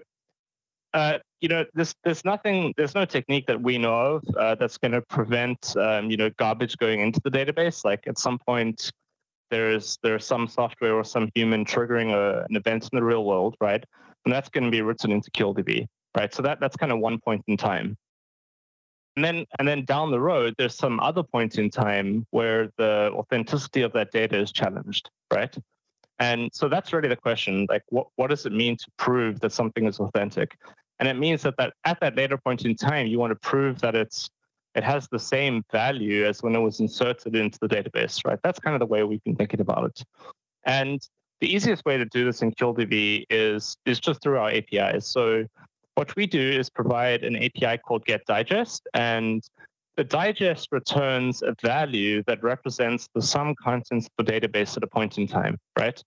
uh, 0.94 1.20
you 1.40 1.50
know, 1.50 1.66
there's 1.74 1.96
there's 2.04 2.24
nothing 2.24 2.74
there's 2.78 2.94
no 2.94 3.06
technique 3.06 3.48
that 3.48 3.60
we 3.60 3.80
know 3.80 3.94
of 3.94 4.24
uh, 4.38 4.56
that's 4.56 4.78
going 4.78 4.92
to 4.92 5.02
prevent 5.02 5.76
um, 5.76 6.12
you 6.12 6.18
know 6.18 6.30
garbage 6.38 6.78
going 6.78 7.00
into 7.00 7.20
the 7.24 7.32
database. 7.32 7.84
Like 7.84 8.08
at 8.08 8.20
some 8.20 8.38
point, 8.38 8.92
there's 9.52 10.00
there's 10.02 10.26
some 10.26 10.48
software 10.48 10.96
or 10.96 11.04
some 11.04 11.30
human 11.36 11.64
triggering 11.66 12.12
a, 12.12 12.46
an 12.50 12.56
event 12.56 12.90
in 12.92 12.98
the 12.98 13.04
real 13.04 13.26
world, 13.26 13.56
right? 13.62 13.84
And 14.26 14.34
that's 14.34 14.50
going 14.50 14.64
to 14.64 14.72
be 14.72 14.82
written 14.82 15.12
into 15.12 15.30
QLDB, 15.32 15.86
right? 16.18 16.34
So 16.34 16.42
that 16.42 16.60
that's 16.60 16.76
kind 16.76 16.92
of 16.92 17.00
one 17.00 17.20
point 17.20 17.44
in 17.48 17.58
time. 17.58 17.98
And 19.18 19.26
then, 19.26 19.46
and 19.60 19.68
then 19.68 19.84
down 19.84 20.10
the 20.10 20.22
road, 20.22 20.56
there's 20.58 20.76
some 20.76 21.00
other 21.02 21.22
point 21.22 21.58
in 21.58 21.70
time 21.70 22.26
where 22.32 22.70
the 22.78 23.12
authenticity 23.14 23.82
of 23.82 23.92
that 23.92 24.12
data 24.12 24.40
is 24.40 24.54
challenged, 24.54 25.10
right? 25.34 25.54
And 26.20 26.50
so 26.54 26.70
that's 26.70 26.94
really 26.94 27.10
the 27.10 27.16
question: 27.18 27.68
like, 27.70 27.84
what 27.90 28.08
what 28.16 28.30
does 28.30 28.46
it 28.46 28.54
mean 28.54 28.78
to 28.78 28.86
prove 28.98 29.40
that 29.42 29.52
something 29.52 29.86
is 29.86 30.00
authentic? 30.00 30.58
And 31.00 31.10
it 31.10 31.16
means 31.16 31.42
that, 31.42 31.56
that 31.58 31.74
at 31.84 32.00
that 32.02 32.16
later 32.16 32.38
point 32.38 32.64
in 32.64 32.76
time, 32.76 33.08
you 33.08 33.20
want 33.20 33.32
to 33.32 33.50
prove 33.50 33.82
that 33.82 33.96
it's 33.96 34.30
it 34.76 34.84
has 34.84 35.08
the 35.10 35.20
same 35.20 35.64
value 35.72 36.26
as 36.26 36.42
when 36.42 36.56
it 36.56 36.60
was 36.60 36.80
inserted 36.80 37.36
into 37.36 37.60
the 37.62 37.68
database, 37.68 38.26
right? 38.26 38.40
That's 38.44 38.60
kind 38.60 38.76
of 38.76 38.80
the 38.80 38.86
way 38.86 39.04
we've 39.04 39.24
been 39.24 39.36
thinking 39.36 39.62
about 39.62 39.86
it. 39.86 40.04
And 40.66 41.02
the 41.42 41.54
easiest 41.54 41.84
way 41.86 41.98
to 41.98 42.06
do 42.06 42.24
this 42.24 42.42
in 42.42 42.52
QLDB 42.52 43.26
is 43.30 43.76
is 43.86 44.00
just 44.00 44.22
through 44.22 44.38
our 44.38 44.52
APIs. 44.52 45.08
So 45.08 45.46
what 45.96 46.16
we 46.16 46.26
do 46.26 46.40
is 46.40 46.70
provide 46.70 47.24
an 47.24 47.36
API 47.36 47.80
called 47.80 48.06
Get 48.06 48.26
Digest, 48.26 48.88
and 48.94 49.44
the 49.98 50.04
digest 50.04 50.70
returns 50.72 51.42
a 51.42 51.54
value 51.62 52.24
that 52.28 52.42
represents 52.42 53.10
the 53.14 53.22
sum 53.22 53.56
contents 53.62 54.08
of 54.08 54.26
the 54.26 54.32
database 54.32 54.78
at 54.78 54.84
a 54.84 54.88
point 54.88 55.18
in 55.18 55.28
time, 55.28 55.58
right? 55.78 56.02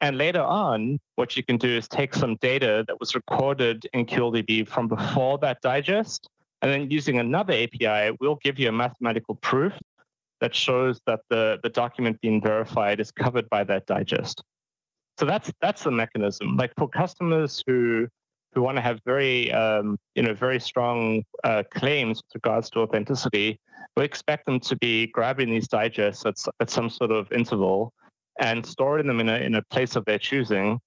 And 0.00 0.16
later 0.16 0.40
on, 0.40 0.98
what 1.16 1.36
you 1.36 1.42
can 1.42 1.58
do 1.58 1.68
is 1.68 1.88
take 1.88 2.14
some 2.14 2.36
data 2.36 2.84
that 2.86 2.98
was 3.00 3.14
recorded 3.14 3.86
in 3.92 4.06
QLDB 4.06 4.66
from 4.66 4.88
before 4.88 5.38
that 5.38 5.60
digest, 5.60 6.28
and 6.62 6.70
then 6.70 6.90
using 6.90 7.18
another 7.18 7.52
API, 7.54 8.16
we'll 8.20 8.38
give 8.42 8.58
you 8.58 8.68
a 8.68 8.72
mathematical 8.72 9.34
proof 9.36 9.72
that 10.40 10.54
shows 10.54 11.00
that 11.06 11.20
the, 11.28 11.58
the 11.62 11.68
document 11.68 12.20
being 12.20 12.40
verified 12.40 13.00
is 13.00 13.10
covered 13.10 13.48
by 13.50 13.64
that 13.64 13.86
digest. 13.86 14.42
So 15.18 15.26
that's 15.26 15.52
that's 15.60 15.84
the 15.84 15.90
mechanism. 15.90 16.56
Like 16.56 16.72
for 16.76 16.88
customers 16.88 17.62
who 17.66 18.08
who 18.54 18.62
want 18.62 18.76
to 18.76 18.80
have 18.80 19.00
very 19.04 19.52
um, 19.52 19.98
you 20.14 20.22
know 20.22 20.32
very 20.32 20.58
strong 20.58 21.22
uh, 21.44 21.62
claims 21.70 22.22
with 22.22 22.34
regards 22.42 22.70
to 22.70 22.80
authenticity, 22.80 23.60
we 23.96 24.04
expect 24.04 24.46
them 24.46 24.60
to 24.60 24.76
be 24.76 25.08
grabbing 25.08 25.50
these 25.50 25.68
digests 25.68 26.24
at, 26.24 26.36
at 26.60 26.70
some 26.70 26.88
sort 26.88 27.10
of 27.10 27.30
interval 27.32 27.92
and 28.40 28.64
storing 28.64 29.06
them 29.06 29.20
in 29.20 29.28
a 29.28 29.36
in 29.36 29.56
a 29.56 29.62
place 29.70 29.94
of 29.94 30.04
their 30.06 30.18
choosing. 30.18 30.80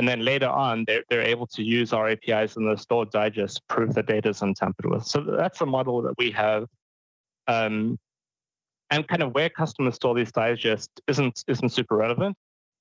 And 0.00 0.08
then 0.08 0.24
later 0.24 0.48
on, 0.48 0.84
they're, 0.86 1.04
they're 1.10 1.20
able 1.20 1.46
to 1.48 1.62
use 1.62 1.92
our 1.92 2.08
APIs 2.08 2.56
in 2.56 2.64
the 2.64 2.74
stored 2.74 3.10
digest 3.10 3.56
to 3.56 3.62
prove 3.68 3.92
the 3.92 4.02
data 4.02 4.30
is 4.30 4.40
untampered 4.40 4.86
with. 4.86 5.04
So 5.04 5.20
that's 5.20 5.60
a 5.60 5.66
model 5.66 6.00
that 6.00 6.14
we 6.16 6.30
have. 6.30 6.68
Um, 7.46 7.98
and 8.88 9.06
kind 9.06 9.22
of 9.22 9.34
where 9.34 9.50
customers 9.50 9.96
store 9.96 10.14
these 10.14 10.32
digests 10.32 10.88
isn't 11.06 11.44
isn't 11.48 11.68
super 11.68 11.96
relevant. 11.96 12.34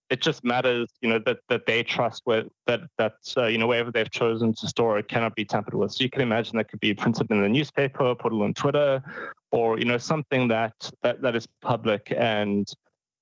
It 0.09 0.21
just 0.21 0.45
matters, 0.45 0.87
you 1.01 1.09
know, 1.09 1.19
that 1.25 1.39
that 1.49 1.65
they 1.65 1.83
trust 1.83 2.21
where 2.23 2.45
that 2.67 2.83
that 2.97 3.15
uh, 3.35 3.47
you 3.47 3.57
know 3.57 3.67
wherever 3.67 3.91
they've 3.91 4.09
chosen 4.09 4.53
to 4.53 4.67
store 4.69 4.97
it 4.97 5.09
cannot 5.09 5.35
be 5.35 5.43
tampered 5.43 5.73
with. 5.73 5.91
So 5.91 6.05
you 6.05 6.09
can 6.09 6.21
imagine 6.21 6.55
that 6.55 6.69
could 6.69 6.79
be 6.79 6.93
printed 6.93 7.29
in 7.29 7.41
the 7.41 7.49
newspaper, 7.49 8.15
put 8.15 8.31
it 8.31 8.37
on 8.37 8.53
Twitter, 8.53 9.03
or 9.51 9.77
you 9.77 9.83
know 9.83 9.97
something 9.97 10.47
that 10.47 10.73
that 11.03 11.21
that 11.21 11.35
is 11.35 11.47
public 11.61 12.13
and 12.15 12.65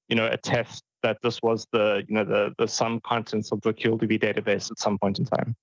you 0.08 0.16
know 0.16 0.28
attest 0.28 0.84
that 1.04 1.18
this 1.22 1.42
was 1.42 1.68
the 1.72 2.04
you 2.08 2.16
know 2.16 2.24
the 2.24 2.54
the 2.58 2.68
sum 2.68 3.00
contents 3.02 3.52
of 3.52 3.62
the 3.62 3.74
QLDB 3.74 4.22
database 4.22 4.72
at 4.72 4.80
some 4.80 4.98
point 4.98 5.20
in 5.20 5.26
time. 5.26 5.56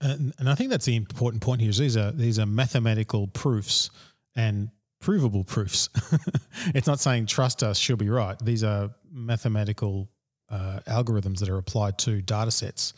And, 0.00 0.34
and 0.38 0.48
I 0.48 0.54
think 0.54 0.70
that's 0.70 0.84
the 0.84 0.96
important 0.96 1.42
point 1.42 1.60
here. 1.60 1.70
Is 1.70 1.78
these 1.78 1.96
are 1.96 2.12
these 2.12 2.38
are 2.38 2.46
mathematical 2.46 3.26
proofs 3.28 3.90
and 4.34 4.70
provable 5.00 5.44
proofs. 5.44 5.88
it's 6.74 6.86
not 6.86 7.00
saying 7.00 7.26
trust 7.26 7.62
us, 7.62 7.78
she'll 7.78 7.96
be 7.96 8.10
right. 8.10 8.38
These 8.38 8.64
are 8.64 8.90
mathematical 9.10 10.08
uh, 10.48 10.80
algorithms 10.86 11.38
that 11.38 11.48
are 11.48 11.58
applied 11.58 11.98
to 11.98 12.22
data 12.22 12.50
sets 12.50 12.92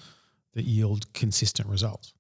that 0.55 0.65
yield 0.65 1.13
consistent 1.13 1.69
results. 1.69 2.15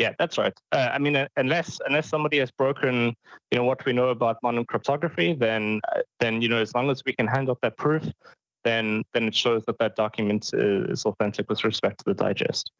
Yeah, 0.00 0.14
that's 0.18 0.38
right. 0.38 0.54
Uh, 0.72 0.88
I 0.94 0.98
mean, 0.98 1.14
uh, 1.14 1.28
unless 1.36 1.78
unless 1.84 2.08
somebody 2.08 2.38
has 2.38 2.50
broken, 2.50 3.14
you 3.50 3.58
know, 3.58 3.64
what 3.64 3.84
we 3.84 3.92
know 3.92 4.08
about 4.08 4.38
modern 4.42 4.64
cryptography, 4.64 5.34
then 5.34 5.82
uh, 5.94 6.00
then 6.20 6.40
you 6.40 6.48
know, 6.48 6.56
as 6.56 6.74
long 6.74 6.88
as 6.88 7.02
we 7.04 7.12
can 7.12 7.26
hand 7.26 7.50
out 7.50 7.58
that 7.60 7.76
proof, 7.76 8.04
then 8.64 9.04
then 9.12 9.24
it 9.24 9.34
shows 9.34 9.62
that 9.66 9.78
that 9.78 9.96
document 9.96 10.52
is 10.54 11.04
authentic 11.04 11.50
with 11.50 11.64
respect 11.64 11.98
to 11.98 12.04
the 12.06 12.14
digest. 12.14 12.72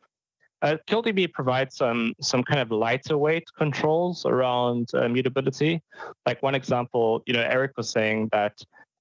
Uh, 0.63 0.79
QLDB 0.89 1.31
provides 1.31 1.77
some 1.77 2.15
some 2.23 2.43
kind 2.43 2.59
of 2.59 2.71
lighter 2.71 3.19
weight 3.19 3.45
controls 3.55 4.25
around 4.25 4.89
uh, 4.95 5.07
mutability. 5.07 5.83
Like 6.25 6.43
one 6.43 6.55
example, 6.55 7.23
you 7.27 7.35
know, 7.35 7.43
Eric 7.43 7.73
was 7.77 7.91
saying 7.91 8.31
that 8.33 8.55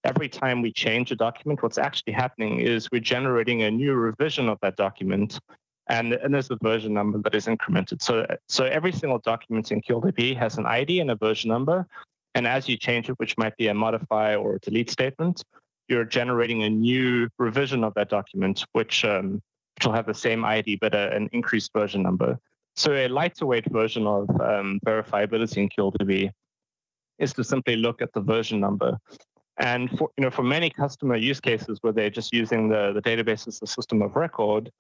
every 0.04 0.28
time 0.28 0.62
we 0.62 0.74
change 0.74 1.10
a 1.14 1.16
document, 1.16 1.64
what's 1.64 1.78
actually 1.78 2.12
happening 2.12 2.60
is 2.60 2.92
we're 2.92 3.00
generating 3.00 3.64
a 3.64 3.72
new 3.72 3.94
revision 3.94 4.50
of 4.50 4.58
that 4.62 4.76
document, 4.76 5.40
and, 5.90 6.14
and 6.14 6.34
there's 6.34 6.52
a 6.52 6.58
version 6.62 6.94
number 6.94 7.18
that 7.20 7.36
is 7.36 7.48
incremented. 7.48 8.02
So 8.02 8.26
so 8.48 8.66
every 8.66 8.92
single 8.92 9.20
document 9.20 9.72
in 9.72 9.82
QLDB 9.82 10.38
has 10.38 10.58
an 10.58 10.66
ID 10.66 11.00
and 11.00 11.12
a 11.12 11.16
version 11.16 11.50
number, 11.50 11.88
and 12.36 12.48
as 12.48 12.70
you 12.70 12.78
change 12.78 13.10
it, 13.10 13.20
which 13.20 13.38
might 13.38 13.58
be 13.58 13.68
a 13.68 13.74
modify 13.74 14.36
or 14.36 14.56
a 14.56 14.60
delete 14.60 14.92
statement, 14.92 15.44
you're 15.88 16.06
generating 16.06 16.64
a 16.64 16.70
new 16.70 17.28
revision 17.38 17.84
of 17.84 17.94
that 17.96 18.10
document, 18.10 18.64
which 18.74 19.04
um, 19.04 19.42
which 19.76 19.86
will 19.86 19.94
have 19.94 20.06
the 20.06 20.14
same 20.14 20.46
ID 20.46 20.78
but 20.78 20.94
a, 20.94 21.14
an 21.16 21.30
increased 21.32 21.72
version 21.74 22.04
number. 22.04 22.40
So 22.76 22.94
a 22.94 23.08
lighter 23.08 23.46
weight 23.46 23.70
version 23.72 24.06
of 24.08 24.30
um, 24.42 24.80
verifiability 24.86 25.58
in 25.58 25.70
QLDB 25.70 26.32
is 27.18 27.34
to 27.34 27.44
simply 27.44 27.76
look 27.76 28.02
at 28.02 28.14
the 28.14 28.22
version 28.22 28.60
number. 28.60 28.98
And 29.58 29.90
for 29.98 30.10
you 30.18 30.24
know, 30.24 30.30
for 30.30 30.44
many 30.44 30.70
customer 30.70 31.18
use 31.18 31.42
cases 31.42 31.80
where 31.82 31.92
they're 31.92 32.10
just 32.10 32.32
using 32.32 32.70
the, 32.70 32.94
the 32.94 33.02
database 33.02 33.48
as 33.48 33.60
a 33.62 33.68
system 33.68 34.02
of 34.02 34.16
record, 34.16 34.72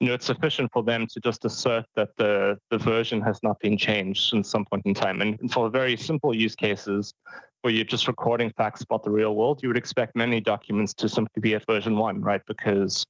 you 0.00 0.08
know, 0.08 0.14
it's 0.14 0.26
sufficient 0.26 0.70
for 0.72 0.82
them 0.82 1.06
to 1.06 1.20
just 1.20 1.44
assert 1.44 1.86
that 1.94 2.10
the, 2.16 2.58
the 2.70 2.78
version 2.78 3.20
has 3.22 3.42
not 3.42 3.58
been 3.60 3.78
changed 3.78 4.28
since 4.28 4.50
some 4.50 4.64
point 4.66 4.84
in 4.84 4.92
time. 4.92 5.22
And, 5.22 5.50
for 5.50 5.70
very 5.70 5.96
simple 5.96 6.34
use 6.34 6.54
cases 6.54 7.14
where 7.62 7.72
you're 7.72 7.84
just 7.84 8.06
recording 8.06 8.52
facts 8.56 8.82
about 8.82 9.02
the 9.02 9.10
real 9.10 9.34
world, 9.34 9.60
you 9.62 9.68
would 9.68 9.78
expect 9.78 10.14
many 10.14 10.40
documents 10.40 10.92
to 10.94 11.08
simply 11.08 11.40
be 11.40 11.54
at 11.54 11.64
version 11.66 11.96
one, 11.96 12.20
right? 12.20 12.42
Because 12.46 13.04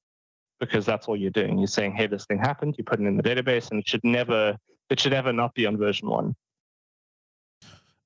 because 0.58 0.86
that's 0.86 1.06
all 1.06 1.16
you're 1.16 1.30
doing. 1.30 1.58
You're 1.58 1.66
saying, 1.66 1.92
hey, 1.92 2.06
this 2.06 2.24
thing 2.24 2.38
happened, 2.38 2.76
you 2.78 2.84
put 2.84 2.98
it 2.98 3.06
in 3.06 3.16
the 3.16 3.22
database, 3.22 3.70
and 3.70 3.80
it 3.80 3.88
should 3.88 4.04
never 4.04 4.56
it 4.88 5.00
should 5.00 5.12
ever 5.12 5.32
not 5.32 5.54
be 5.54 5.66
on 5.66 5.76
version 5.76 6.08
one. 6.08 6.34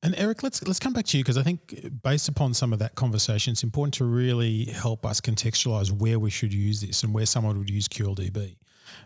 And 0.02 0.14
Eric, 0.16 0.42
let's 0.42 0.66
let's 0.66 0.78
come 0.78 0.94
back 0.94 1.04
to 1.06 1.18
you 1.18 1.22
because 1.22 1.36
I 1.36 1.42
think 1.42 2.02
based 2.02 2.28
upon 2.28 2.54
some 2.54 2.72
of 2.72 2.78
that 2.78 2.94
conversation, 2.94 3.52
it's 3.52 3.62
important 3.62 3.94
to 3.94 4.04
really 4.04 4.64
help 4.64 5.04
us 5.04 5.20
contextualize 5.20 5.92
where 5.92 6.18
we 6.18 6.30
should 6.30 6.54
use 6.54 6.80
this 6.80 7.02
and 7.02 7.12
where 7.12 7.26
someone 7.26 7.58
would 7.58 7.68
use 7.68 7.86
QLDB. 7.86 8.56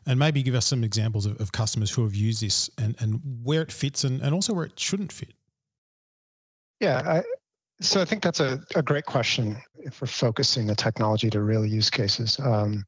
And 0.07 0.19
maybe 0.19 0.43
give 0.43 0.55
us 0.55 0.67
some 0.67 0.85
examples 0.85 1.27
of, 1.27 1.41
of 1.41 1.53
customers 1.53 1.91
who 1.91 2.03
have 2.05 2.15
used 2.15 2.43
this 2.43 2.71
and, 2.79 2.95
and 2.99 3.21
where 3.43 3.63
it 3.63 3.73
fits 3.73 4.05
and, 4.05 4.21
and 4.21 4.35
also 4.35 4.53
where 4.53 4.65
it 4.65 4.79
shouldn't 4.79 5.13
fit. 5.13 5.35
Yeah, 6.81 7.03
I, 7.05 7.23
so 7.81 8.01
I 8.01 8.05
think 8.05 8.23
that's 8.23 8.41
a, 8.41 8.61
a 8.75 8.83
great 8.83 9.05
question 9.05 9.57
for 9.91 10.07
focusing 10.07 10.67
the 10.67 10.75
technology 10.75 11.31
to 11.31 11.43
real 11.43 11.67
use 11.67 11.91
cases. 11.91 12.39
Um, 12.41 12.85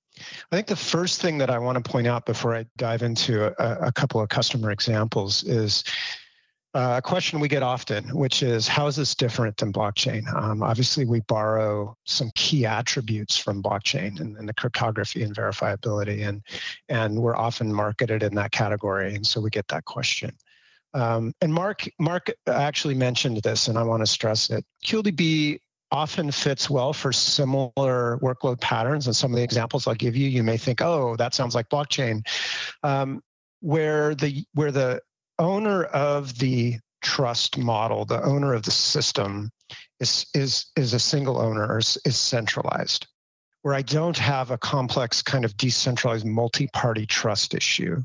I 0.51 0.57
think 0.57 0.67
the 0.67 0.77
first 0.77 1.21
thing 1.21 1.39
that 1.39 1.51
I 1.51 1.59
want 1.59 1.83
to 1.83 1.91
point 1.91 2.07
out 2.07 2.25
before 2.25 2.55
I 2.55 2.67
dive 2.77 3.03
into 3.03 3.47
a, 3.63 3.89
a 3.89 3.93
couple 3.93 4.21
of 4.21 4.29
customer 4.29 4.71
examples 4.71 5.43
is 5.45 5.85
a 6.77 7.03
question 7.03 7.41
we 7.41 7.49
get 7.49 7.63
often, 7.63 8.05
which 8.15 8.43
is 8.43 8.69
how 8.69 8.87
is 8.87 8.97
this 8.97 9.15
different 9.15 9.57
than 9.57 9.73
blockchain? 9.73 10.33
Um, 10.35 10.63
obviously, 10.63 11.05
we 11.05 11.21
borrow 11.21 11.97
some 12.05 12.31
key 12.35 12.67
attributes 12.67 13.37
from 13.37 13.63
blockchain 13.63 14.21
and, 14.21 14.37
and, 14.37 14.49
the 14.49 14.55
cryptography 14.55 15.23
and 15.23 15.35
verifiability, 15.35 16.29
and 16.29 16.43
and 16.89 17.19
we're 17.19 17.37
often 17.37 17.73
marketed 17.73 18.23
in 18.23 18.35
that 18.35 18.53
category, 18.53 19.15
and 19.15 19.27
so 19.27 19.41
we 19.41 19.51
get 19.51 19.67
that 19.69 19.85
question. 19.87 20.31
Um, 20.93 21.33
and 21.41 21.53
Mark, 21.53 21.89
Mark 21.99 22.31
actually 22.47 22.95
mentioned 22.95 23.39
this, 23.43 23.69
and 23.69 23.79
I 23.79 23.83
want 23.83 24.03
to 24.03 24.07
stress 24.07 24.51
it. 24.51 24.65
QLDB 24.85 25.59
often 25.93 26.31
fits 26.31 26.69
well 26.69 26.93
for 26.93 27.13
similar 27.13 28.19
workload 28.23 28.61
patterns. 28.61 29.07
And 29.07 29.15
some 29.15 29.33
of 29.33 29.37
the 29.37 29.43
examples 29.43 29.87
I'll 29.87 29.95
give 29.95 30.17
you, 30.17 30.29
you 30.29 30.43
may 30.43 30.57
think, 30.57 30.83
oh, 30.83 31.17
that 31.17 31.35
sounds 31.35 31.55
like 31.55 31.69
blockchain, 31.69 32.27
um, 32.83 33.23
where 33.61 34.15
the 34.15 34.45
where 34.55 34.73
the 34.73 35.01
owner 35.39 35.85
of 35.85 36.39
the 36.39 36.79
trust 37.03 37.59
model, 37.59 38.05
the 38.05 38.23
owner 38.23 38.55
of 38.55 38.63
the 38.63 38.71
system, 38.71 39.51
is 40.01 40.27
is 40.35 40.67
is 40.77 40.93
a 40.93 40.99
single 40.99 41.39
owner 41.39 41.67
or 41.67 41.79
is, 41.79 41.99
is 42.05 42.17
centralized. 42.17 43.07
Where 43.63 43.75
I 43.75 43.83
don't 43.83 44.17
have 44.19 44.51
a 44.51 44.59
complex 44.59 45.23
kind 45.23 45.45
of 45.45 45.57
decentralized 45.57 46.25
multi-party 46.25 47.07
trust 47.07 47.55
issue. 47.55 48.03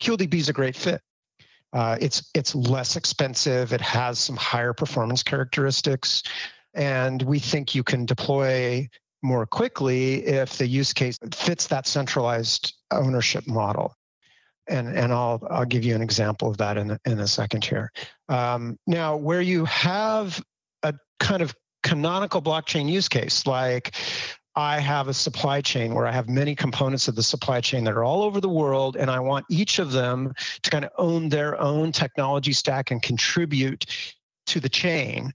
QLDB 0.00 0.34
is 0.34 0.48
a 0.48 0.52
great 0.52 0.76
fit 0.76 1.02
uh, 1.72 1.96
it's 2.00 2.30
it's 2.34 2.54
less 2.54 2.96
expensive. 2.96 3.72
It 3.72 3.80
has 3.80 4.18
some 4.18 4.36
higher 4.36 4.72
performance 4.72 5.22
characteristics, 5.22 6.22
and 6.74 7.22
we 7.22 7.38
think 7.38 7.74
you 7.74 7.82
can 7.82 8.04
deploy 8.04 8.88
more 9.22 9.46
quickly 9.46 10.26
if 10.26 10.58
the 10.58 10.66
use 10.66 10.92
case 10.92 11.18
fits 11.32 11.66
that 11.68 11.86
centralized 11.86 12.74
ownership 12.90 13.46
model. 13.46 13.94
And 14.72 14.96
and 14.96 15.12
I'll 15.12 15.46
I'll 15.50 15.66
give 15.66 15.84
you 15.84 15.94
an 15.94 16.02
example 16.02 16.48
of 16.48 16.56
that 16.56 16.76
in 16.78 16.98
in 17.04 17.20
a 17.20 17.28
second 17.28 17.64
here. 17.64 17.92
Um, 18.28 18.78
now, 18.86 19.16
where 19.16 19.42
you 19.42 19.64
have 19.66 20.42
a 20.82 20.94
kind 21.20 21.42
of 21.42 21.54
canonical 21.82 22.40
blockchain 22.40 22.88
use 22.88 23.08
case 23.08 23.46
like 23.46 23.94
I 24.54 24.80
have 24.80 25.08
a 25.08 25.14
supply 25.14 25.60
chain 25.60 25.94
where 25.94 26.06
I 26.06 26.12
have 26.12 26.28
many 26.28 26.54
components 26.54 27.08
of 27.08 27.16
the 27.16 27.22
supply 27.22 27.60
chain 27.60 27.84
that 27.84 27.94
are 27.94 28.04
all 28.04 28.22
over 28.22 28.40
the 28.40 28.48
world, 28.48 28.96
and 28.96 29.10
I 29.10 29.18
want 29.18 29.46
each 29.48 29.78
of 29.78 29.92
them 29.92 30.32
to 30.62 30.70
kind 30.70 30.84
of 30.84 30.90
own 30.98 31.28
their 31.28 31.60
own 31.60 31.92
technology 31.92 32.52
stack 32.52 32.90
and 32.90 33.02
contribute 33.02 33.86
to 34.46 34.60
the 34.60 34.68
chain 34.68 35.32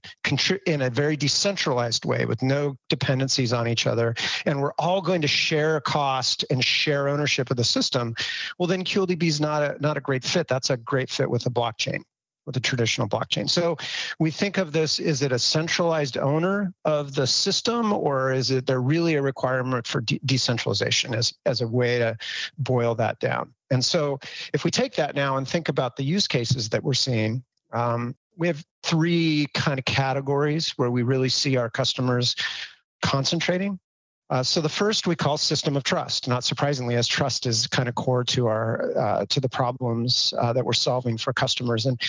in 0.66 0.82
a 0.82 0.90
very 0.90 1.16
decentralized 1.16 2.04
way 2.04 2.24
with 2.24 2.42
no 2.42 2.76
dependencies 2.88 3.52
on 3.52 3.66
each 3.68 3.86
other 3.86 4.14
and 4.46 4.60
we're 4.60 4.74
all 4.78 5.00
going 5.00 5.20
to 5.20 5.28
share 5.28 5.80
cost 5.80 6.44
and 6.50 6.64
share 6.64 7.08
ownership 7.08 7.50
of 7.50 7.56
the 7.56 7.64
system 7.64 8.14
well 8.58 8.66
then 8.66 8.84
qldb 8.84 9.22
is 9.22 9.40
not 9.40 9.62
a 9.62 9.76
not 9.80 9.96
a 9.96 10.00
great 10.00 10.24
fit 10.24 10.46
that's 10.48 10.70
a 10.70 10.76
great 10.76 11.10
fit 11.10 11.30
with 11.30 11.46
a 11.46 11.50
blockchain 11.50 12.02
with 12.48 12.56
a 12.56 12.60
traditional 12.60 13.06
blockchain. 13.06 13.48
So 13.48 13.76
we 14.18 14.30
think 14.30 14.56
of 14.56 14.72
this, 14.72 14.98
is 14.98 15.20
it 15.20 15.32
a 15.32 15.38
centralized 15.38 16.16
owner 16.16 16.72
of 16.86 17.14
the 17.14 17.26
system 17.26 17.92
or 17.92 18.32
is 18.32 18.50
it 18.50 18.64
there 18.64 18.80
really 18.80 19.16
a 19.16 19.22
requirement 19.22 19.86
for 19.86 20.00
de 20.00 20.18
decentralization 20.24 21.14
as, 21.14 21.34
as 21.44 21.60
a 21.60 21.68
way 21.68 21.98
to 21.98 22.16
boil 22.56 22.94
that 22.94 23.20
down? 23.20 23.52
And 23.70 23.84
so 23.84 24.18
if 24.54 24.64
we 24.64 24.70
take 24.70 24.94
that 24.94 25.14
now 25.14 25.36
and 25.36 25.46
think 25.46 25.68
about 25.68 25.96
the 25.96 26.04
use 26.04 26.26
cases 26.26 26.70
that 26.70 26.82
we're 26.82 26.94
seeing, 26.94 27.44
um, 27.74 28.16
we 28.38 28.46
have 28.46 28.64
three 28.82 29.48
kind 29.52 29.78
of 29.78 29.84
categories 29.84 30.70
where 30.76 30.90
we 30.90 31.02
really 31.02 31.28
see 31.28 31.56
our 31.56 31.68
customers 31.68 32.34
concentrating. 33.02 33.78
Uh, 34.30 34.42
so 34.42 34.60
the 34.60 34.68
first 34.68 35.06
we 35.06 35.16
call 35.16 35.36
system 35.38 35.76
of 35.76 35.82
trust. 35.84 36.28
Not 36.28 36.44
surprisingly, 36.44 36.96
as 36.96 37.06
trust 37.06 37.46
is 37.46 37.66
kind 37.66 37.88
of 37.88 37.94
core 37.94 38.24
to 38.24 38.46
our 38.46 38.96
uh, 38.96 39.26
to 39.26 39.40
the 39.40 39.48
problems 39.48 40.34
uh, 40.38 40.52
that 40.52 40.64
we're 40.64 40.74
solving 40.74 41.16
for 41.16 41.32
customers. 41.32 41.86
And 41.86 42.00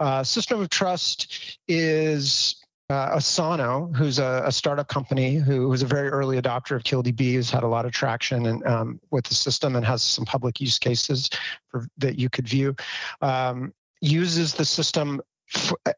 uh, 0.00 0.24
system 0.24 0.60
of 0.60 0.70
trust 0.70 1.58
is 1.68 2.56
uh, 2.90 3.16
Osano, 3.16 3.94
who's 3.94 4.18
a, 4.18 4.42
a, 4.46 4.52
startup 4.52 4.88
company 4.88 5.34
who 5.34 5.68
was 5.68 5.82
a 5.82 5.86
very 5.86 6.08
early 6.08 6.40
adopter 6.40 6.74
of 6.74 6.84
QLDB, 6.84 7.34
has 7.34 7.50
had 7.50 7.62
a 7.62 7.68
lot 7.68 7.84
of 7.84 7.92
traction 7.92 8.46
and, 8.46 8.66
um, 8.66 8.98
with 9.10 9.26
the 9.26 9.34
system 9.34 9.76
and 9.76 9.84
has 9.84 10.02
some 10.02 10.24
public 10.24 10.58
use 10.58 10.78
cases 10.78 11.28
for, 11.68 11.86
that 11.98 12.18
you 12.18 12.30
could 12.30 12.48
view. 12.48 12.74
Um, 13.20 13.74
uses 14.00 14.54
the 14.54 14.64
system 14.64 15.20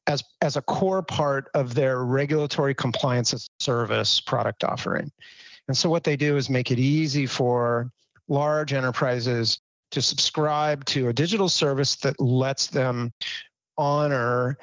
as 0.07 0.23
as 0.43 0.57
a 0.57 0.63
core 0.63 1.03
part 1.03 1.49
of 1.55 1.75
their 1.75 2.05
regulatory 2.05 2.75
compliance 2.75 3.49
service 3.59 4.21
product 4.21 4.65
offering. 4.65 5.11
And 5.69 5.77
so 5.77 5.89
what 5.89 6.05
they 6.05 6.17
do 6.17 6.37
is 6.37 6.51
make 6.51 6.71
it 6.71 6.79
easy 6.79 7.27
for 7.27 7.91
large 8.29 8.73
enterprises 8.73 9.61
to 9.91 10.01
subscribe 10.01 10.85
to 10.87 11.09
a 11.09 11.13
digital 11.13 11.49
service 11.49 11.97
that 11.97 12.19
lets 12.21 12.69
them 12.69 13.13
honor 13.77 14.57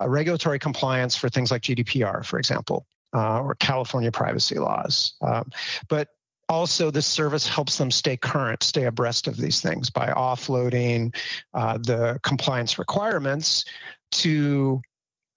regulatory 0.00 0.58
compliance 0.58 1.16
for 1.16 1.28
things 1.28 1.50
like 1.50 1.62
GDPR, 1.62 2.24
for 2.24 2.38
example, 2.38 2.86
uh, 3.14 3.40
or 3.40 3.54
California 3.54 4.12
privacy 4.12 4.58
laws. 4.58 5.14
Um, 5.22 5.50
but 5.88 6.08
also, 6.48 6.90
this 6.90 7.06
service 7.06 7.48
helps 7.48 7.78
them 7.78 7.90
stay 7.90 8.18
current, 8.18 8.62
stay 8.62 8.84
abreast 8.84 9.26
of 9.26 9.38
these 9.38 9.62
things 9.62 9.88
by 9.88 10.08
offloading 10.08 11.14
uh, 11.54 11.78
the 11.78 12.20
compliance 12.22 12.78
requirements 12.78 13.64
to 14.12 14.80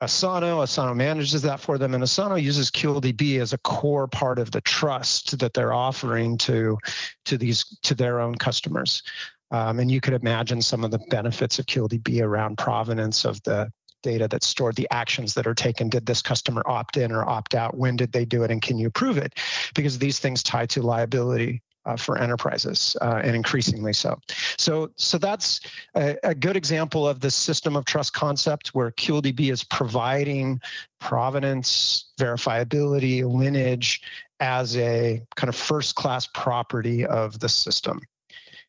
Osano. 0.01 0.63
Osano 0.63 0.95
manages 0.95 1.41
that 1.41 1.59
for 1.59 1.77
them, 1.77 1.93
and 1.93 2.03
Osano 2.03 2.41
uses 2.41 2.69
QLDB 2.69 3.39
as 3.39 3.53
a 3.53 3.57
core 3.59 4.07
part 4.07 4.39
of 4.39 4.51
the 4.51 4.61
trust 4.61 5.39
that 5.39 5.53
they're 5.53 5.73
offering 5.73 6.37
to 6.39 6.77
to 7.25 7.37
these 7.37 7.63
to 7.83 7.95
their 7.95 8.19
own 8.19 8.35
customers. 8.35 9.03
Um, 9.49 9.79
and 9.79 9.89
you 9.89 10.01
could 10.01 10.13
imagine 10.13 10.61
some 10.61 10.83
of 10.83 10.91
the 10.91 10.99
benefits 11.09 11.57
of 11.57 11.65
QLDB 11.67 12.21
around 12.21 12.57
provenance 12.57 13.23
of 13.23 13.41
the 13.43 13.71
data 14.03 14.27
that's 14.27 14.45
stored, 14.45 14.75
the 14.75 14.87
actions 14.91 15.33
that 15.33 15.47
are 15.47 15.55
taken. 15.55 15.89
Did 15.89 16.05
this 16.05 16.21
customer 16.21 16.63
opt 16.65 16.97
in 16.97 17.11
or 17.11 17.27
opt 17.27 17.55
out? 17.55 17.77
When 17.77 17.95
did 17.95 18.11
they 18.11 18.25
do 18.25 18.43
it? 18.43 18.51
And 18.51 18.61
can 18.61 18.77
you 18.77 18.89
prove 18.89 19.17
it? 19.17 19.39
Because 19.73 19.97
these 19.97 20.19
things 20.19 20.43
tie 20.43 20.65
to 20.67 20.81
liability 20.81 21.61
for 21.95 22.17
enterprises 22.17 22.97
uh, 23.01 23.21
and 23.23 23.35
increasingly 23.35 23.93
so. 23.93 24.19
So, 24.57 24.91
so 24.95 25.17
that's 25.17 25.61
a, 25.95 26.17
a, 26.23 26.35
good 26.35 26.57
example 26.57 27.07
of 27.07 27.19
the 27.19 27.31
system 27.31 27.75
of 27.75 27.85
trust 27.85 28.13
concept 28.13 28.69
where 28.69 28.91
QLDB 28.91 29.51
is 29.51 29.63
providing 29.63 30.59
provenance, 30.99 32.11
verifiability, 32.19 33.23
lineage 33.23 34.01
as 34.39 34.75
a 34.77 35.21
kind 35.35 35.49
of 35.49 35.55
first 35.55 35.95
class 35.95 36.27
property 36.33 37.05
of 37.05 37.39
the 37.39 37.49
system. 37.49 38.01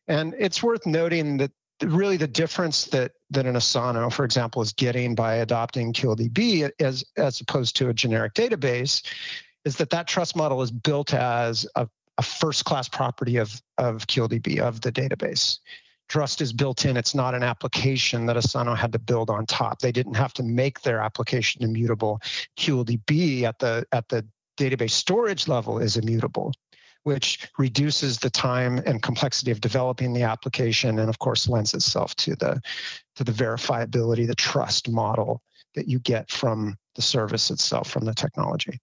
And 0.07 0.33
it's 0.39 0.63
worth 0.63 0.85
noting 0.85 1.37
that 1.37 1.51
really 1.83 2.17
the 2.17 2.27
difference 2.27 2.85
that 2.85 3.11
that 3.29 3.45
an 3.45 3.55
Osano, 3.55 4.11
for 4.11 4.25
example, 4.25 4.61
is 4.61 4.73
getting 4.73 5.15
by 5.15 5.35
adopting 5.35 5.93
QLDB 5.93 6.71
as 6.79 7.03
as 7.17 7.41
opposed 7.41 7.75
to 7.77 7.89
a 7.89 7.93
generic 7.93 8.33
database 8.33 9.05
is 9.65 9.75
that 9.77 9.89
that 9.89 10.07
trust 10.07 10.35
model 10.35 10.61
is 10.61 10.71
built 10.71 11.13
as 11.13 11.67
a 11.75 11.87
a 12.19 12.21
first 12.21 12.65
class 12.65 12.89
property 12.89 13.37
of, 13.37 13.61
of 13.77 14.05
QLDB, 14.07 14.59
of 14.59 14.81
the 14.81 14.91
database. 14.91 15.57
Trust 16.09 16.41
is 16.41 16.51
built 16.51 16.83
in. 16.83 16.97
It's 16.97 17.15
not 17.15 17.33
an 17.33 17.43
application 17.43 18.25
that 18.25 18.35
Osano 18.35 18.75
had 18.75 18.91
to 18.91 18.99
build 18.99 19.29
on 19.29 19.45
top. 19.45 19.79
They 19.79 19.93
didn't 19.93 20.15
have 20.15 20.33
to 20.33 20.43
make 20.43 20.81
their 20.81 20.99
application 20.99 21.63
immutable. 21.63 22.19
QLDB 22.57 23.43
at 23.43 23.59
the 23.59 23.85
at 23.93 24.09
the 24.09 24.25
database 24.57 24.91
storage 24.91 25.47
level 25.47 25.79
is 25.79 25.95
immutable, 25.95 26.51
which 27.03 27.47
reduces 27.57 28.17
the 28.17 28.29
time 28.29 28.81
and 28.85 29.01
complexity 29.01 29.51
of 29.51 29.61
developing 29.61 30.11
the 30.11 30.23
application, 30.23 30.99
and 30.99 31.09
of 31.09 31.19
course 31.19 31.47
lends 31.47 31.73
itself 31.73 32.15
to 32.15 32.35
the 32.35 32.59
to 33.15 33.23
the 33.23 33.31
verifiability, 33.31 34.27
the 34.27 34.35
trust 34.35 34.89
model 34.89 35.41
that 35.75 35.87
you 35.87 35.99
get 35.99 36.29
from 36.29 36.75
the 36.95 37.01
service 37.01 37.49
itself, 37.49 37.89
from 37.89 38.03
the 38.03 38.13
technology. 38.13 38.77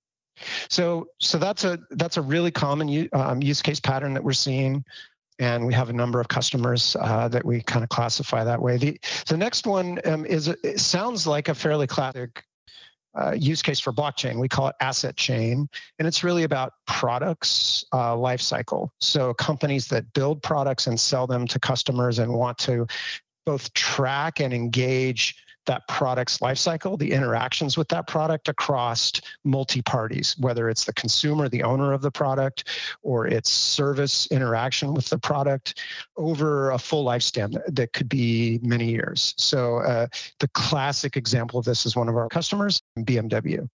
So, 0.69 1.09
so 1.21 1.39
that's 1.39 1.65
a 1.65 1.79
that's 1.91 2.17
a 2.17 2.23
really 2.23 2.51
common 2.51 3.09
um, 3.13 3.43
use 3.43 3.63
case 3.63 3.81
pattern 3.81 4.15
that 4.15 4.23
we're 4.23 4.33
seeing, 4.33 4.85
and 5.39 5.67
we 5.67 5.75
have 5.75 5.91
a 5.91 5.93
number 5.93 6.21
of 6.21 6.29
customers 6.29 6.97
uh, 7.01 7.29
that 7.29 7.45
we 7.45 7.63
kind 7.63 7.83
of 7.83 7.89
classify 7.89 8.45
that 8.45 8.61
way. 8.61 8.77
The 8.77 9.01
the 9.27 9.37
next 9.37 9.67
one 9.67 10.01
um, 10.05 10.25
is 10.27 10.49
it 10.49 10.81
sounds 10.81 11.27
like 11.27 11.49
a 11.49 11.55
fairly 11.55 11.87
classic 11.87 12.45
uh, 13.19 13.33
use 13.33 13.63
case 13.63 13.81
for 13.81 13.93
blockchain. 13.93 14.39
We 14.39 14.49
call 14.49 14.69
it 14.69 14.77
asset 14.81 15.17
chain, 15.17 15.69
and 15.99 16.07
it's 16.07 16.23
really 16.23 16.43
about 16.43 16.75
products 16.87 17.85
uh, 17.93 18.17
life 18.17 18.41
cycle. 18.41 18.93
So 19.01 19.33
companies 19.35 19.89
that 19.89 20.13
build 20.13 20.43
products 20.43 20.87
and 20.87 20.99
sell 21.01 21.27
them 21.27 21.47
to 21.49 21.59
customers 21.59 22.19
and 22.19 22.33
want 22.33 22.59
to 22.59 22.87
both 23.47 23.73
track 23.75 24.41
and 24.41 24.53
engage 24.53 25.37
that 25.67 25.87
product's 25.89 26.39
lifecycle, 26.39 26.99
the 26.99 27.13
interactions 27.13 27.77
with 27.77 27.89
that 27.89 28.07
product 28.07 28.49
across 28.49 29.13
multi 29.45 29.83
parties, 29.83 30.37
whether 30.39 30.69
it's 30.69 30.85
the 30.85 30.93
consumer, 30.95 31.49
the 31.49 31.63
owner 31.63 31.93
of 31.93 32.03
the 32.03 32.11
product, 32.11 32.69
or 33.03 33.27
its 33.27 33.51
service 33.51 34.27
interaction 34.29 34.95
with 34.95 35.09
the 35.09 35.19
product 35.19 35.81
over 36.17 36.71
a 36.71 36.79
full 36.79 37.05
lifespan 37.05 37.61
that 37.69 37.93
could 37.93 38.09
be 38.09 38.59
many 38.63 38.91
years. 38.91 39.35
So, 39.37 39.79
uh, 39.79 40.07
the 40.41 40.49
classic 40.49 41.17
example 41.17 41.59
of 41.59 41.65
this 41.65 41.87
is 41.87 41.97
one 41.97 42.09
of 42.09 42.17
our 42.17 42.29
customers, 42.29 42.81
BMW. 42.99 43.69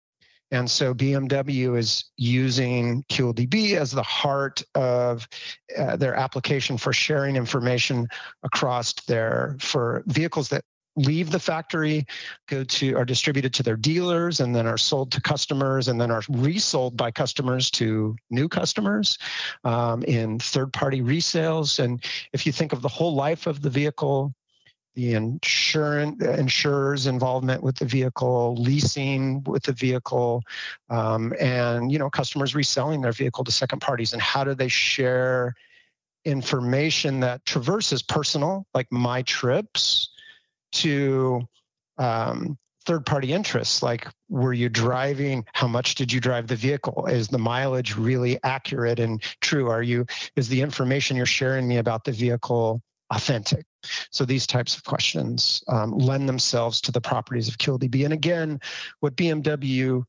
And 0.50 0.70
so 0.70 0.94
BMW 0.94 1.76
is 1.76 2.04
using 2.16 3.04
QLDB 3.10 3.74
as 3.74 3.92
the 3.92 4.02
heart 4.02 4.62
of 4.74 5.28
uh, 5.76 5.96
their 5.96 6.14
application 6.14 6.78
for 6.78 6.92
sharing 6.92 7.36
information 7.36 8.08
across 8.42 8.94
their 9.06 9.56
for 9.60 10.02
vehicles 10.06 10.48
that 10.48 10.64
leave 10.98 11.30
the 11.30 11.38
factory, 11.38 12.06
go 12.48 12.64
to 12.64 12.94
are 12.94 13.04
distributed 13.04 13.54
to 13.54 13.62
their 13.62 13.76
dealers, 13.76 14.40
and 14.40 14.54
then 14.54 14.66
are 14.66 14.78
sold 14.78 15.12
to 15.12 15.20
customers, 15.20 15.88
and 15.88 16.00
then 16.00 16.10
are 16.10 16.22
resold 16.28 16.96
by 16.96 17.10
customers 17.10 17.70
to 17.70 18.16
new 18.30 18.48
customers 18.48 19.18
um, 19.64 20.02
in 20.04 20.38
third-party 20.38 21.00
resales. 21.00 21.78
And 21.78 22.04
if 22.32 22.44
you 22.44 22.52
think 22.52 22.72
of 22.72 22.82
the 22.82 22.88
whole 22.88 23.14
life 23.14 23.46
of 23.46 23.62
the 23.62 23.70
vehicle, 23.70 24.34
the 24.94 25.14
insurance 25.14 26.20
insurers 26.24 27.06
involvement 27.06 27.62
with 27.62 27.76
the 27.76 27.84
vehicle 27.84 28.56
leasing 28.56 29.40
with 29.44 29.62
the 29.62 29.72
vehicle 29.72 30.42
um, 30.90 31.32
and 31.38 31.92
you 31.92 32.00
know 32.00 32.10
customers 32.10 32.52
reselling 32.56 33.00
their 33.00 33.12
vehicle 33.12 33.44
to 33.44 33.52
second 33.52 33.78
parties 33.78 34.12
and 34.12 34.20
how 34.20 34.42
do 34.42 34.54
they 34.54 34.66
share 34.66 35.54
information 36.24 37.20
that 37.20 37.44
traverses 37.46 38.02
personal 38.02 38.66
like 38.74 38.90
my 38.90 39.22
trips 39.22 40.10
to 40.72 41.46
um, 41.98 42.58
third 42.84 43.04
party 43.04 43.32
interests 43.32 43.82
like 43.82 44.08
were 44.28 44.52
you 44.52 44.68
driving? 44.68 45.44
How 45.52 45.68
much 45.68 45.94
did 45.94 46.12
you 46.12 46.20
drive 46.20 46.46
the 46.46 46.56
vehicle? 46.56 47.06
Is 47.06 47.28
the 47.28 47.38
mileage 47.38 47.96
really 47.96 48.38
accurate 48.44 48.98
and 48.98 49.22
true? 49.40 49.68
Are 49.68 49.82
you 49.82 50.06
is 50.36 50.48
the 50.48 50.60
information 50.60 51.16
you're 51.16 51.26
sharing 51.26 51.68
me 51.68 51.78
about 51.78 52.04
the 52.04 52.12
vehicle 52.12 52.82
authentic? 53.10 53.64
So 54.10 54.24
these 54.24 54.46
types 54.46 54.76
of 54.76 54.84
questions 54.84 55.62
um, 55.68 55.92
lend 55.92 56.28
themselves 56.28 56.80
to 56.82 56.92
the 56.92 57.00
properties 57.00 57.48
of 57.48 57.58
QLDB 57.58 58.04
and 58.04 58.12
again 58.12 58.60
what 59.00 59.16
bmw 59.16 60.02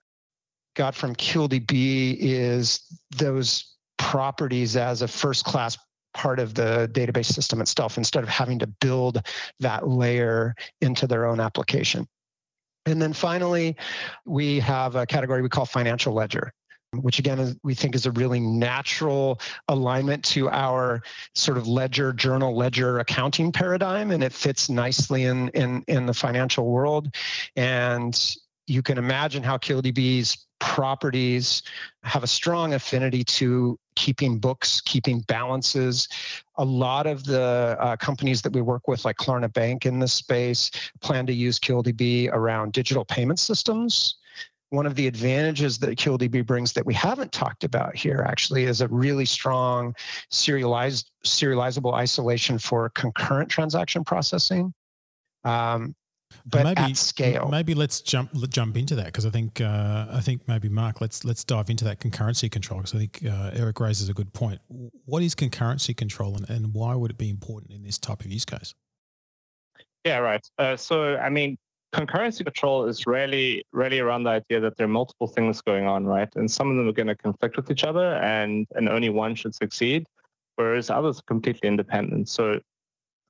got 0.76 0.95
from 0.95 1.13
QLDB 1.15 2.17
is 2.19 2.82
those 3.17 3.76
properties 3.98 4.78
as 4.78 5.02
a 5.02 5.08
first 5.08 5.43
class 5.43 5.78
part 6.13 6.39
of 6.39 6.54
the 6.56 6.89
database 6.93 7.26
system 7.26 7.62
itself 7.62 7.98
instead 7.98 8.24
of 8.24 8.30
having 8.30 8.60
to 8.60 8.67
build 8.67 9.22
that 9.60 9.88
layer 9.88 10.56
into 10.82 11.08
their 11.08 11.26
own 11.26 11.39
application. 11.39 12.08
And 12.86 13.02
then 13.02 13.13
finally, 13.13 13.76
we 14.26 14.60
have 14.60 14.95
a 14.95 15.06
category 15.06 15.41
we 15.41 15.50
call 15.50 15.65
financial 15.65 16.13
ledger 16.13 16.54
which 16.93 17.19
again 17.19 17.39
is, 17.39 17.56
we 17.63 17.76
think 17.76 17.95
is 17.95 18.06
a 18.06 18.12
really 18.12 18.39
natural 18.39 19.39
alignment 19.67 20.24
to 20.26 20.50
our 20.50 21.02
sort 21.36 21.58
of 21.58 21.67
ledger 21.67 22.12
journal 22.13 22.56
ledger 22.56 23.00
accounting 23.00 23.52
paradigm 23.52 24.12
and 24.12 24.24
it 24.24 24.34
fits 24.34 24.69
nicely 24.69 25.26
in 25.26 25.50
in 25.50 25.84
in 25.88 26.06
the 26.06 26.13
financial 26.13 26.65
world 26.65 27.13
and 27.56 28.36
you 28.69 28.82
can 28.84 28.97
imagine 28.97 29.41
how 29.41 29.58
QLDB's 29.58 30.45
properties 30.60 31.63
have 32.03 32.23
a 32.23 32.27
strong 32.27 32.73
affinity 32.73 33.23
to 33.23 33.79
keeping 33.95 34.38
books, 34.38 34.82
keeping 34.82 35.21
balances. 35.21 36.08
A 36.58 36.65
lot 36.65 37.08
of 37.08 37.23
the 37.25 37.75
uh, 37.79 37.95
companies 37.95 38.41
that 38.43 38.53
we 38.53 38.62
work 38.62 38.88
with, 38.88 39.05
like 39.05 39.17
Klarna 39.17 39.51
Bank 39.51 39.86
in 39.86 39.99
this 39.99 40.13
space, 40.13 40.69
plan 41.01 41.25
to 41.25 41.34
use 41.34 41.60
QLDB 41.60 42.29
around 42.32 42.73
digital 42.73 43.03
payment 43.03 43.39
systems. 43.39 44.15
One 44.69 44.86
of 44.86 44.93
the 44.93 45.08
advantages 45.08 45.79
that 45.79 45.97
QLDB 45.97 46.45
brings 46.45 46.73
that 46.73 46.86
we 46.86 46.93
haven't 46.93 47.32
talked 47.32 47.63
about 47.63 47.95
here 47.95 48.23
actually 48.27 48.65
is 48.65 48.82
a 48.82 48.88
really 48.89 49.25
strong 49.25 49.95
serialized, 50.29 51.10
serializable 51.25 51.93
isolation 51.93 52.60
for 52.60 52.89
concurrent 52.89 53.49
transaction 53.49 54.03
processing. 54.03 54.73
Um, 55.43 55.95
but 56.46 56.63
maybe, 56.63 56.82
at 56.82 56.98
scale. 56.98 57.48
Maybe 57.50 57.74
let's 57.74 58.02
jump 58.02 58.32
jump 58.50 58.78
into 58.78 58.96
that 58.96 59.06
because 59.06 59.26
I 59.26 59.30
think 59.30 59.62
uh, 59.62 60.08
I 60.12 60.22
think 60.22 60.48
maybe 60.48 60.70
Mark, 60.70 61.02
let's 61.02 61.26
let's 61.26 61.44
dive 61.44 61.70
into 61.70 61.86
that 61.86 62.00
concurrency 62.00 62.50
control 62.52 62.80
because 62.80 62.96
I 62.96 63.00
think 63.00 63.26
uh, 63.26 63.52
Eric 63.54 63.80
raises 63.80 64.10
a 64.10 64.13
good 64.13 64.34
point. 64.34 64.60
What 65.06 65.24
is 65.24 65.36
concurrency 65.36 65.96
control 65.96 66.36
and, 66.36 66.50
and 66.50 66.74
why 66.74 66.96
would 66.96 67.12
it 67.12 67.18
be 67.18 67.30
important 67.30 67.72
in 67.72 67.84
this 67.84 67.98
type 67.98 68.22
of 68.22 68.28
use 68.28 68.46
case? 68.46 68.74
Yeah, 70.06 70.20
right. 70.20 70.46
Uh, 70.58 70.78
so 70.78 71.18
I 71.18 71.30
mean, 71.30 71.58
concurrency 71.94 72.44
control 72.44 72.86
is 72.86 73.06
really 73.06 73.63
really 73.74 74.00
around 74.00 74.24
the 74.24 74.32
idea 74.32 74.60
that 74.60 74.78
there 74.78 74.86
are 74.86 74.89
multiple 74.89 75.28
things 75.28 75.62
going 75.62 75.88
on, 75.88 76.06
right? 76.06 76.30
And 76.36 76.50
some 76.50 76.70
of 76.70 76.78
them 76.78 76.88
are 76.88 76.94
going 76.94 77.08
to 77.08 77.15
conflict 77.15 77.58
with 77.58 77.70
each 77.72 77.84
other, 77.84 78.15
and 78.15 78.68
and 78.76 78.88
only 78.89 79.10
one 79.10 79.36
should 79.36 79.56
succeed, 79.56 80.06
whereas 80.56 80.89
others 80.89 81.20
are 81.20 81.24
completely 81.24 81.68
independent. 81.68 82.30
So 82.30 82.60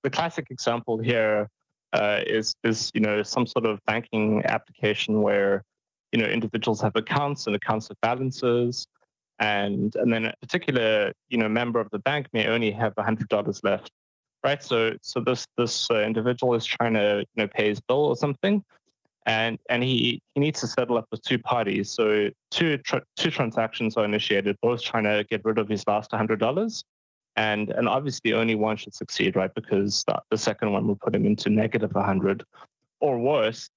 the 0.04 0.10
classic 0.10 0.52
example 0.52 0.98
here 0.98 1.50
uh, 1.93 2.21
is 2.25 2.54
is 2.63 2.91
you 2.93 3.02
know 3.02 3.23
some 3.23 3.47
sort 3.47 3.65
of 3.65 3.80
banking 3.86 4.43
application 4.45 5.21
where 5.21 5.63
you 6.12 6.19
know 6.21 6.28
individuals 6.28 6.82
have 6.82 6.95
accounts 6.95 7.47
and 7.47 7.56
accounts 7.56 7.89
of 7.89 7.97
balances, 8.02 8.88
and 9.39 9.95
and 9.95 10.12
then 10.12 10.25
a 10.25 10.34
particular 10.41 11.12
you 11.30 11.38
know 11.38 11.49
member 11.49 11.80
of 11.80 11.89
the 11.91 11.99
bank 11.99 12.28
may 12.34 12.47
only 12.47 12.71
have 12.71 12.93
hundred 12.97 13.28
dollars 13.30 13.62
left, 13.63 13.91
right? 14.43 14.63
So 14.63 14.93
so 15.02 15.19
this 15.19 15.45
this 15.58 15.89
uh, 15.91 16.02
individual 16.02 16.54
is 16.56 16.65
trying 16.65 16.93
to 16.93 17.25
you 17.36 17.43
know 17.43 17.47
pay 17.47 17.69
his 17.69 17.80
bill 17.80 18.06
or 18.06 18.15
something, 18.15 18.63
and 19.25 19.58
and 19.69 19.84
he 19.84 20.21
he 20.36 20.41
needs 20.41 20.60
to 20.62 20.67
settle 20.67 20.97
up 20.97 21.06
with 21.12 21.21
two 21.23 21.39
parties. 21.39 21.91
So 21.91 22.30
two 22.52 22.78
tra- 22.80 23.04
two 23.15 23.32
transactions 23.32 23.97
are 23.97 24.06
initiated, 24.06 24.58
both 24.62 24.84
trying 24.84 25.06
to 25.06 25.25
get 25.30 25.43
rid 25.43 25.58
of 25.58 25.67
his 25.67 25.86
last 25.88 26.12
hundred 26.12 26.39
dollars 26.39 26.84
and 27.39 27.69
and 27.69 27.88
obviously 27.88 28.34
only 28.34 28.56
one 28.56 28.75
should 28.75 28.93
succeed, 28.93 29.38
right? 29.38 29.54
Because 29.56 30.04
the, 30.08 30.21
the 30.30 30.38
second 30.38 30.73
one 30.73 30.86
will 30.86 30.97
put 30.97 31.15
him 31.15 31.25
into 31.25 31.49
negative 31.49 31.93
100, 31.93 32.43
or 32.99 33.17
worse, 33.17 33.69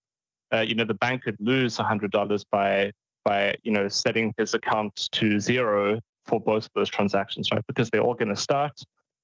uh, 0.53 0.61
you 0.61 0.75
know, 0.75 0.85
the 0.85 0.95
bank 0.95 1.23
could 1.23 1.37
lose 1.39 1.77
$100 1.77 2.45
by 2.51 2.91
by 3.25 3.55
you 3.63 3.71
know 3.71 3.87
setting 3.87 4.35
his 4.37 4.55
account 4.55 5.09
to 5.13 5.39
zero 5.39 6.01
for 6.27 6.41
both 6.41 6.65
of 6.65 6.71
those 6.75 6.91
transactions, 6.91 7.51
right? 7.53 7.65
Because 7.69 7.89
they're 7.89 8.03
all 8.03 8.15
going 8.15 8.35
to 8.35 8.43
start 8.49 8.77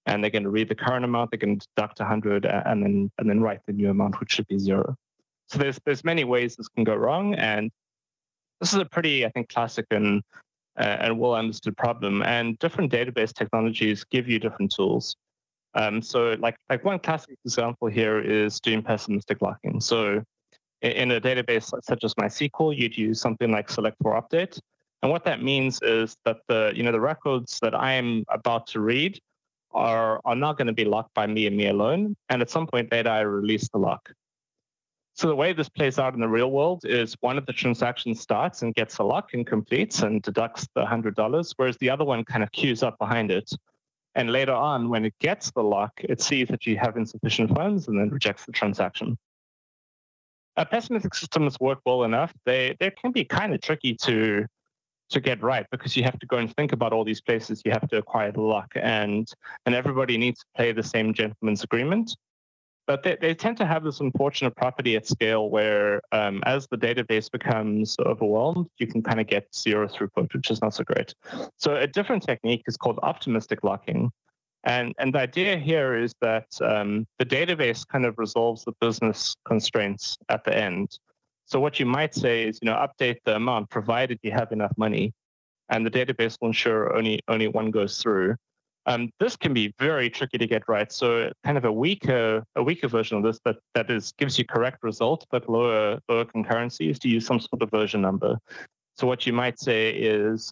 and 0.06 0.22
they're 0.22 0.30
going 0.30 0.44
to 0.44 0.50
read 0.50 0.68
the 0.68 0.74
current 0.74 1.04
amount, 1.04 1.32
they're 1.32 1.38
going 1.38 1.58
to 1.58 1.66
deduct 1.74 1.98
100, 1.98 2.46
and 2.46 2.82
then 2.82 3.10
and 3.18 3.28
then 3.28 3.40
write 3.40 3.60
the 3.66 3.72
new 3.72 3.90
amount, 3.90 4.20
which 4.20 4.32
should 4.32 4.46
be 4.46 4.58
zero. 4.58 4.94
So 5.48 5.58
there's 5.58 5.80
there's 5.84 6.04
many 6.04 6.22
ways 6.22 6.54
this 6.54 6.68
can 6.68 6.84
go 6.84 6.94
wrong, 6.94 7.34
and 7.34 7.72
this 8.60 8.72
is 8.72 8.78
a 8.78 8.84
pretty 8.84 9.26
I 9.26 9.30
think 9.30 9.48
classic 9.48 9.86
and 9.90 10.18
uh, 10.18 10.20
and 10.78 11.18
well 11.18 11.34
understood 11.34 11.76
problem. 11.76 12.22
And 12.22 12.58
different 12.58 12.92
database 12.92 13.32
technologies 13.32 14.04
give 14.04 14.28
you 14.28 14.38
different 14.38 14.72
tools. 14.72 15.16
Um, 15.74 16.00
so, 16.00 16.36
like 16.38 16.56
like 16.70 16.84
one 16.84 16.98
classic 16.98 17.36
example 17.44 17.88
here 17.88 18.20
is 18.20 18.60
doing 18.60 18.82
pessimistic 18.82 19.42
locking. 19.42 19.80
So, 19.80 20.22
in 20.82 21.10
a 21.10 21.20
database 21.20 21.72
such 21.82 22.04
as 22.04 22.14
MySQL, 22.14 22.76
you'd 22.76 22.96
use 22.96 23.20
something 23.20 23.50
like 23.50 23.68
select 23.68 23.96
for 24.02 24.20
update. 24.20 24.58
And 25.02 25.12
what 25.12 25.24
that 25.24 25.42
means 25.42 25.80
is 25.82 26.16
that 26.24 26.38
the 26.48 26.72
you 26.74 26.82
know 26.82 26.92
the 26.92 27.00
records 27.00 27.58
that 27.62 27.74
I 27.74 27.92
am 27.92 28.24
about 28.28 28.66
to 28.68 28.80
read 28.80 29.18
are 29.72 30.20
are 30.24 30.36
not 30.36 30.56
going 30.56 30.66
to 30.66 30.72
be 30.72 30.84
locked 30.84 31.14
by 31.14 31.26
me 31.26 31.46
and 31.46 31.56
me 31.56 31.68
alone. 31.68 32.16
And 32.28 32.42
at 32.42 32.50
some 32.50 32.66
point 32.66 32.90
later, 32.90 33.10
I 33.10 33.20
release 33.20 33.68
the 33.68 33.78
lock. 33.78 34.10
So 35.18 35.26
the 35.26 35.34
way 35.34 35.52
this 35.52 35.68
plays 35.68 35.98
out 35.98 36.14
in 36.14 36.20
the 36.20 36.28
real 36.28 36.52
world 36.52 36.84
is 36.84 37.16
one 37.22 37.38
of 37.38 37.46
the 37.46 37.52
transactions 37.52 38.20
starts 38.20 38.62
and 38.62 38.72
gets 38.72 38.98
a 38.98 39.02
lock 39.02 39.34
and 39.34 39.44
completes 39.44 40.02
and 40.02 40.22
deducts 40.22 40.68
the 40.76 40.84
$100, 40.84 41.54
whereas 41.56 41.76
the 41.78 41.90
other 41.90 42.04
one 42.04 42.24
kind 42.24 42.44
of 42.44 42.52
queues 42.52 42.84
up 42.84 42.96
behind 43.00 43.32
it. 43.32 43.50
And 44.14 44.30
later 44.30 44.52
on, 44.52 44.88
when 44.88 45.04
it 45.04 45.14
gets 45.18 45.50
the 45.50 45.60
lock, 45.64 45.90
it 45.98 46.20
sees 46.20 46.46
that 46.50 46.66
you 46.66 46.78
have 46.78 46.96
insufficient 46.96 47.52
funds 47.52 47.88
and 47.88 47.98
then 47.98 48.10
rejects 48.10 48.46
the 48.46 48.52
transaction. 48.52 49.18
Uh, 50.56 50.64
pessimistic 50.64 51.16
systems 51.16 51.58
work 51.58 51.80
well 51.84 52.04
enough. 52.04 52.32
They 52.46 52.76
they 52.78 52.92
can 52.92 53.10
be 53.10 53.24
kind 53.24 53.52
of 53.52 53.60
tricky 53.60 53.96
to 54.02 54.46
to 55.10 55.20
get 55.20 55.42
right 55.42 55.66
because 55.72 55.96
you 55.96 56.04
have 56.04 56.20
to 56.20 56.26
go 56.26 56.36
and 56.36 56.54
think 56.54 56.70
about 56.70 56.92
all 56.92 57.02
these 57.02 57.20
places 57.20 57.62
you 57.64 57.72
have 57.72 57.88
to 57.88 57.96
acquire 57.96 58.30
the 58.30 58.40
lock 58.40 58.70
and 58.76 59.32
and 59.66 59.74
everybody 59.74 60.16
needs 60.16 60.40
to 60.40 60.46
play 60.54 60.70
the 60.70 60.82
same 60.82 61.12
gentleman's 61.12 61.64
agreement 61.64 62.14
but 62.88 63.02
they, 63.02 63.18
they 63.20 63.34
tend 63.34 63.58
to 63.58 63.66
have 63.66 63.84
this 63.84 64.00
unfortunate 64.00 64.56
property 64.56 64.96
at 64.96 65.06
scale 65.06 65.50
where 65.50 66.00
um, 66.10 66.42
as 66.46 66.66
the 66.68 66.78
database 66.78 67.30
becomes 67.30 67.94
overwhelmed, 68.06 68.66
you 68.78 68.86
can 68.86 69.02
kind 69.02 69.20
of 69.20 69.26
get 69.26 69.54
zero 69.54 69.86
throughput, 69.86 70.32
which 70.32 70.50
is 70.50 70.62
not 70.62 70.72
so 70.72 70.82
great. 70.84 71.14
So 71.58 71.76
a 71.76 71.86
different 71.86 72.22
technique 72.22 72.62
is 72.66 72.78
called 72.78 72.98
optimistic 73.02 73.62
locking. 73.62 74.10
And, 74.64 74.94
and 74.98 75.14
the 75.14 75.18
idea 75.18 75.58
here 75.58 75.96
is 75.96 76.14
that 76.22 76.46
um, 76.62 77.06
the 77.18 77.26
database 77.26 77.86
kind 77.86 78.06
of 78.06 78.14
resolves 78.16 78.64
the 78.64 78.72
business 78.80 79.36
constraints 79.44 80.16
at 80.30 80.42
the 80.44 80.56
end. 80.56 80.98
So 81.44 81.60
what 81.60 81.78
you 81.78 81.84
might 81.84 82.14
say 82.14 82.48
is, 82.48 82.58
you 82.62 82.70
know, 82.70 82.74
update 82.74 83.18
the 83.26 83.36
amount 83.36 83.68
provided 83.68 84.18
you 84.22 84.32
have 84.32 84.50
enough 84.50 84.72
money, 84.78 85.12
and 85.68 85.84
the 85.84 85.90
database 85.90 86.38
will 86.40 86.48
ensure 86.48 86.96
only 86.96 87.20
only 87.28 87.48
one 87.48 87.70
goes 87.70 88.02
through. 88.02 88.36
Um, 88.88 89.10
this 89.20 89.36
can 89.36 89.52
be 89.52 89.74
very 89.78 90.08
tricky 90.08 90.38
to 90.38 90.46
get 90.46 90.62
right. 90.66 90.90
So 90.90 91.30
kind 91.44 91.58
of 91.58 91.66
a 91.66 91.72
weaker 91.72 92.42
a 92.56 92.62
weaker 92.62 92.88
version 92.88 93.18
of 93.18 93.22
this 93.22 93.38
that 93.44 93.56
that 93.74 93.90
is 93.90 94.12
gives 94.12 94.38
you 94.38 94.46
correct 94.46 94.78
results 94.82 95.26
but 95.30 95.46
lower 95.46 96.00
lower 96.08 96.24
concurrency 96.24 96.90
is 96.90 96.98
to 97.00 97.08
use 97.08 97.26
some 97.26 97.38
sort 97.38 97.60
of 97.60 97.70
version 97.70 98.00
number. 98.00 98.38
So 98.96 99.06
what 99.06 99.26
you 99.26 99.34
might 99.34 99.60
say 99.60 99.90
is, 99.90 100.50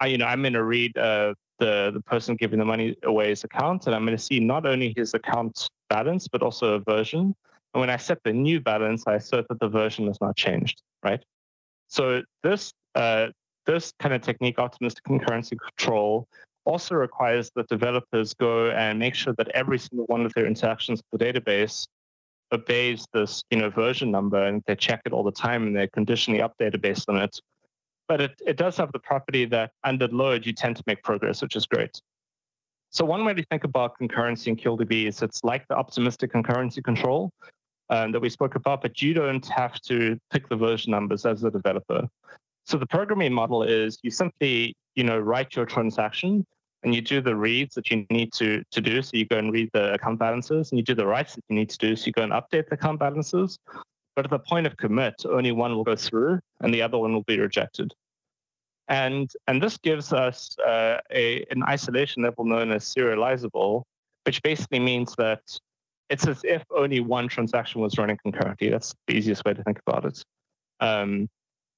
I 0.00 0.06
you 0.06 0.16
know 0.16 0.24
I'm 0.24 0.40
going 0.40 0.54
to 0.54 0.64
read 0.64 0.96
uh, 0.96 1.34
the 1.58 1.90
the 1.92 2.00
person 2.00 2.36
giving 2.36 2.58
the 2.58 2.64
money 2.64 2.96
away's 3.02 3.44
account 3.44 3.86
and 3.86 3.94
I'm 3.94 4.06
going 4.06 4.16
to 4.16 4.22
see 4.22 4.40
not 4.40 4.64
only 4.64 4.94
his 4.96 5.12
account 5.12 5.68
balance 5.90 6.26
but 6.26 6.42
also 6.42 6.74
a 6.74 6.80
version. 6.80 7.34
And 7.74 7.80
when 7.80 7.90
I 7.90 7.98
set 7.98 8.18
the 8.24 8.32
new 8.32 8.60
balance, 8.60 9.04
I 9.06 9.16
assert 9.16 9.46
that 9.48 9.60
the 9.60 9.68
version 9.68 10.06
has 10.06 10.18
not 10.22 10.36
changed. 10.36 10.80
Right. 11.02 11.22
So 11.88 12.22
this 12.42 12.72
uh, 12.94 13.26
this 13.66 13.92
kind 14.00 14.14
of 14.14 14.22
technique, 14.22 14.58
optimistic 14.58 15.04
concurrency 15.04 15.58
control, 15.58 16.26
also 16.68 16.94
requires 16.94 17.50
that 17.56 17.66
developers 17.68 18.34
go 18.34 18.70
and 18.70 18.98
make 18.98 19.14
sure 19.14 19.34
that 19.38 19.48
every 19.48 19.78
single 19.78 20.04
one 20.06 20.26
of 20.26 20.32
their 20.34 20.46
interactions 20.46 21.00
with 21.10 21.20
the 21.20 21.24
database 21.26 21.86
obeys 22.52 23.06
this 23.12 23.42
you 23.50 23.58
know 23.58 23.70
version 23.70 24.10
number 24.10 24.42
and 24.44 24.62
they 24.66 24.76
check 24.76 25.00
it 25.06 25.12
all 25.12 25.24
the 25.24 25.38
time 25.46 25.66
and 25.66 25.76
they 25.76 25.86
conditionally 25.88 26.40
update 26.40 26.80
based 26.80 27.08
on 27.08 27.16
it 27.16 27.40
but 28.06 28.20
it, 28.20 28.32
it 28.46 28.56
does 28.56 28.76
have 28.76 28.90
the 28.92 28.98
property 28.98 29.44
that 29.44 29.70
under 29.84 30.08
load 30.08 30.46
you 30.46 30.52
tend 30.52 30.76
to 30.76 30.82
make 30.86 31.02
progress 31.02 31.42
which 31.42 31.56
is 31.56 31.66
great 31.66 32.00
so 32.90 33.04
one 33.04 33.24
way 33.24 33.34
to 33.34 33.44
think 33.50 33.64
about 33.64 33.98
concurrency 34.00 34.46
in 34.46 34.56
QLDB 34.56 35.08
is 35.08 35.20
it's 35.20 35.44
like 35.44 35.66
the 35.68 35.76
optimistic 35.76 36.32
concurrency 36.32 36.82
control 36.82 37.30
um, 37.90 38.12
that 38.12 38.20
we 38.20 38.30
spoke 38.30 38.54
about, 38.54 38.80
but 38.80 39.02
you 39.02 39.12
don't 39.12 39.46
have 39.46 39.78
to 39.82 40.18
pick 40.30 40.48
the 40.48 40.56
version 40.56 40.90
numbers 40.90 41.26
as 41.26 41.44
a 41.44 41.50
developer. 41.50 42.08
So 42.64 42.78
the 42.78 42.86
programming 42.86 43.32
model 43.32 43.62
is 43.62 43.98
you 44.02 44.10
simply, 44.10 44.74
you 44.94 45.04
know, 45.04 45.18
write 45.18 45.54
your 45.54 45.66
transaction 45.66 46.46
and 46.82 46.94
you 46.94 47.00
do 47.00 47.20
the 47.20 47.34
reads 47.34 47.74
that 47.74 47.90
you 47.90 48.06
need 48.10 48.32
to, 48.34 48.62
to 48.70 48.80
do. 48.80 49.02
So 49.02 49.16
you 49.16 49.26
go 49.26 49.38
and 49.38 49.52
read 49.52 49.70
the 49.72 49.94
account 49.94 50.18
balances 50.18 50.70
and 50.70 50.78
you 50.78 50.84
do 50.84 50.94
the 50.94 51.06
writes 51.06 51.34
that 51.34 51.44
you 51.48 51.56
need 51.56 51.70
to 51.70 51.78
do. 51.78 51.96
So 51.96 52.06
you 52.06 52.12
go 52.12 52.22
and 52.22 52.32
update 52.32 52.68
the 52.68 52.74
account 52.74 53.00
balances. 53.00 53.58
But 54.14 54.24
at 54.24 54.30
the 54.30 54.38
point 54.38 54.66
of 54.66 54.76
commit, 54.76 55.14
only 55.28 55.52
one 55.52 55.74
will 55.74 55.84
go 55.84 55.96
through 55.96 56.40
and 56.60 56.72
the 56.72 56.82
other 56.82 56.98
one 56.98 57.12
will 57.12 57.24
be 57.24 57.38
rejected. 57.38 57.92
And, 58.88 59.30
and 59.46 59.62
this 59.62 59.76
gives 59.76 60.12
us 60.12 60.56
uh, 60.66 60.98
a, 61.12 61.44
an 61.50 61.62
isolation 61.64 62.22
level 62.22 62.44
known 62.44 62.72
as 62.72 62.84
serializable, 62.84 63.82
which 64.24 64.42
basically 64.42 64.80
means 64.80 65.14
that 65.18 65.40
it's 66.08 66.26
as 66.26 66.40
if 66.44 66.64
only 66.74 67.00
one 67.00 67.28
transaction 67.28 67.80
was 67.80 67.98
running 67.98 68.18
concurrently. 68.22 68.70
That's 68.70 68.94
the 69.06 69.14
easiest 69.14 69.44
way 69.44 69.52
to 69.52 69.62
think 69.62 69.80
about 69.86 70.06
it. 70.06 70.22
Um, 70.80 71.28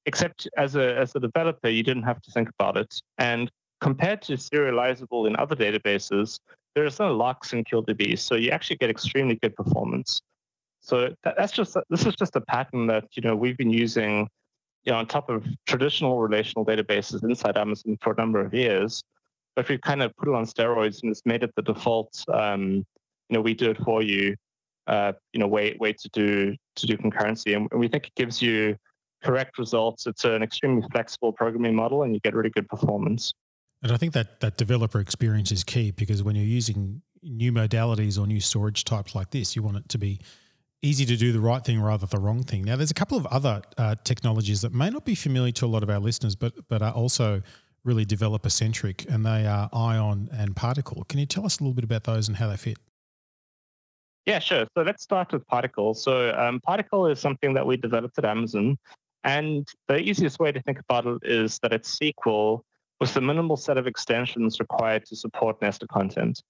except 0.06 0.48
as 0.56 0.76
a, 0.76 0.96
as 0.96 1.14
a 1.16 1.20
developer, 1.20 1.68
you 1.68 1.82
didn't 1.82 2.04
have 2.04 2.22
to 2.22 2.30
think 2.30 2.48
about 2.58 2.76
it. 2.76 2.94
And 3.18 3.50
compared 3.80 4.22
to 4.22 4.34
serializable 4.34 5.26
in 5.26 5.36
other 5.36 5.56
databases, 5.56 6.38
there 6.74 6.84
is 6.84 6.98
no 6.98 7.14
locks 7.14 7.52
in 7.52 7.64
QLDB, 7.64 8.18
so 8.18 8.36
you 8.36 8.50
actually 8.50 8.76
get 8.76 8.90
extremely 8.90 9.36
good 9.36 9.56
performance. 9.56 10.20
So 10.80 11.14
that's 11.22 11.52
just 11.52 11.76
this 11.90 12.06
is 12.06 12.14
just 12.14 12.36
a 12.36 12.40
pattern 12.40 12.86
that 12.86 13.04
you 13.12 13.22
know 13.22 13.36
we've 13.36 13.56
been 13.56 13.70
using, 13.70 14.28
you 14.84 14.92
know, 14.92 14.98
on 14.98 15.06
top 15.06 15.28
of 15.28 15.44
traditional 15.66 16.20
relational 16.20 16.64
databases 16.64 17.22
inside 17.22 17.58
Amazon 17.58 17.98
for 18.00 18.12
a 18.12 18.16
number 18.16 18.40
of 18.40 18.54
years, 18.54 19.02
but 19.56 19.68
we've 19.68 19.80
kind 19.80 20.02
of 20.02 20.16
put 20.16 20.28
it 20.28 20.34
on 20.34 20.44
steroids 20.44 21.02
and 21.02 21.10
it's 21.10 21.22
made 21.26 21.42
it 21.42 21.52
the 21.56 21.62
default. 21.62 22.24
Um, 22.32 22.84
you 23.28 23.36
know, 23.36 23.40
we 23.40 23.54
do 23.54 23.70
it 23.70 23.78
for 23.78 24.02
you. 24.02 24.36
Uh, 24.86 25.12
you 25.32 25.38
know, 25.38 25.46
way 25.46 25.76
way 25.78 25.92
to 25.92 26.08
do 26.12 26.56
to 26.76 26.86
do 26.86 26.96
concurrency, 26.96 27.54
and 27.54 27.68
we 27.78 27.88
think 27.88 28.06
it 28.06 28.14
gives 28.16 28.40
you 28.40 28.76
correct 29.22 29.58
results. 29.58 30.06
It's 30.06 30.24
an 30.24 30.42
extremely 30.42 30.86
flexible 30.90 31.32
programming 31.32 31.74
model, 31.74 32.02
and 32.02 32.14
you 32.14 32.20
get 32.20 32.34
really 32.34 32.50
good 32.50 32.68
performance. 32.68 33.32
And 33.82 33.92
I 33.92 33.96
think 33.96 34.12
that 34.12 34.40
that 34.40 34.56
developer 34.56 35.00
experience 35.00 35.50
is 35.52 35.64
key 35.64 35.90
because 35.90 36.22
when 36.22 36.36
you're 36.36 36.44
using 36.44 37.02
new 37.22 37.52
modalities 37.52 38.18
or 38.18 38.26
new 38.26 38.40
storage 38.40 38.84
types 38.84 39.14
like 39.14 39.30
this, 39.30 39.56
you 39.56 39.62
want 39.62 39.78
it 39.78 39.88
to 39.90 39.98
be 39.98 40.20
easy 40.82 41.04
to 41.04 41.16
do 41.16 41.32
the 41.32 41.40
right 41.40 41.64
thing 41.64 41.80
rather 41.80 42.06
than 42.06 42.20
the 42.20 42.24
wrong 42.24 42.42
thing. 42.42 42.62
Now, 42.62 42.76
there's 42.76 42.90
a 42.90 42.94
couple 42.94 43.18
of 43.18 43.26
other 43.26 43.62
uh, 43.76 43.96
technologies 44.04 44.62
that 44.62 44.72
may 44.72 44.90
not 44.90 45.04
be 45.04 45.14
familiar 45.14 45.52
to 45.52 45.66
a 45.66 45.68
lot 45.68 45.82
of 45.82 45.90
our 45.90 45.98
listeners, 45.98 46.34
but 46.34 46.52
but 46.68 46.82
are 46.82 46.92
also 46.92 47.42
really 47.84 48.04
developer 48.04 48.50
centric, 48.50 49.06
and 49.10 49.24
they 49.24 49.46
are 49.46 49.68
ion 49.72 50.28
and 50.32 50.54
PartiQL. 50.54 51.08
Can 51.08 51.18
you 51.18 51.26
tell 51.26 51.46
us 51.46 51.58
a 51.58 51.62
little 51.62 51.74
bit 51.74 51.84
about 51.84 52.04
those 52.04 52.28
and 52.28 52.36
how 52.36 52.48
they 52.48 52.56
fit? 52.56 52.78
Yeah, 54.26 54.38
sure. 54.38 54.66
So 54.76 54.82
let's 54.82 55.02
start 55.02 55.32
with 55.32 55.46
PartiQL. 55.46 55.96
So 55.96 56.34
um, 56.34 56.60
PartiQL 56.66 57.10
is 57.12 57.18
something 57.18 57.54
that 57.54 57.66
we 57.66 57.78
developed 57.78 58.18
at 58.18 58.24
Amazon, 58.26 58.78
and 59.24 59.66
the 59.88 59.98
easiest 59.98 60.38
way 60.38 60.52
to 60.52 60.62
think 60.62 60.78
about 60.78 61.06
it 61.06 61.18
is 61.22 61.58
that 61.62 61.72
it's 61.72 61.98
SQL 61.98 62.62
with 63.00 63.14
the 63.14 63.20
minimal 63.20 63.56
set 63.56 63.78
of 63.78 63.86
extensions 63.86 64.60
required 64.60 65.06
to 65.06 65.16
support 65.16 65.60
nested 65.62 65.88
content. 65.88 66.42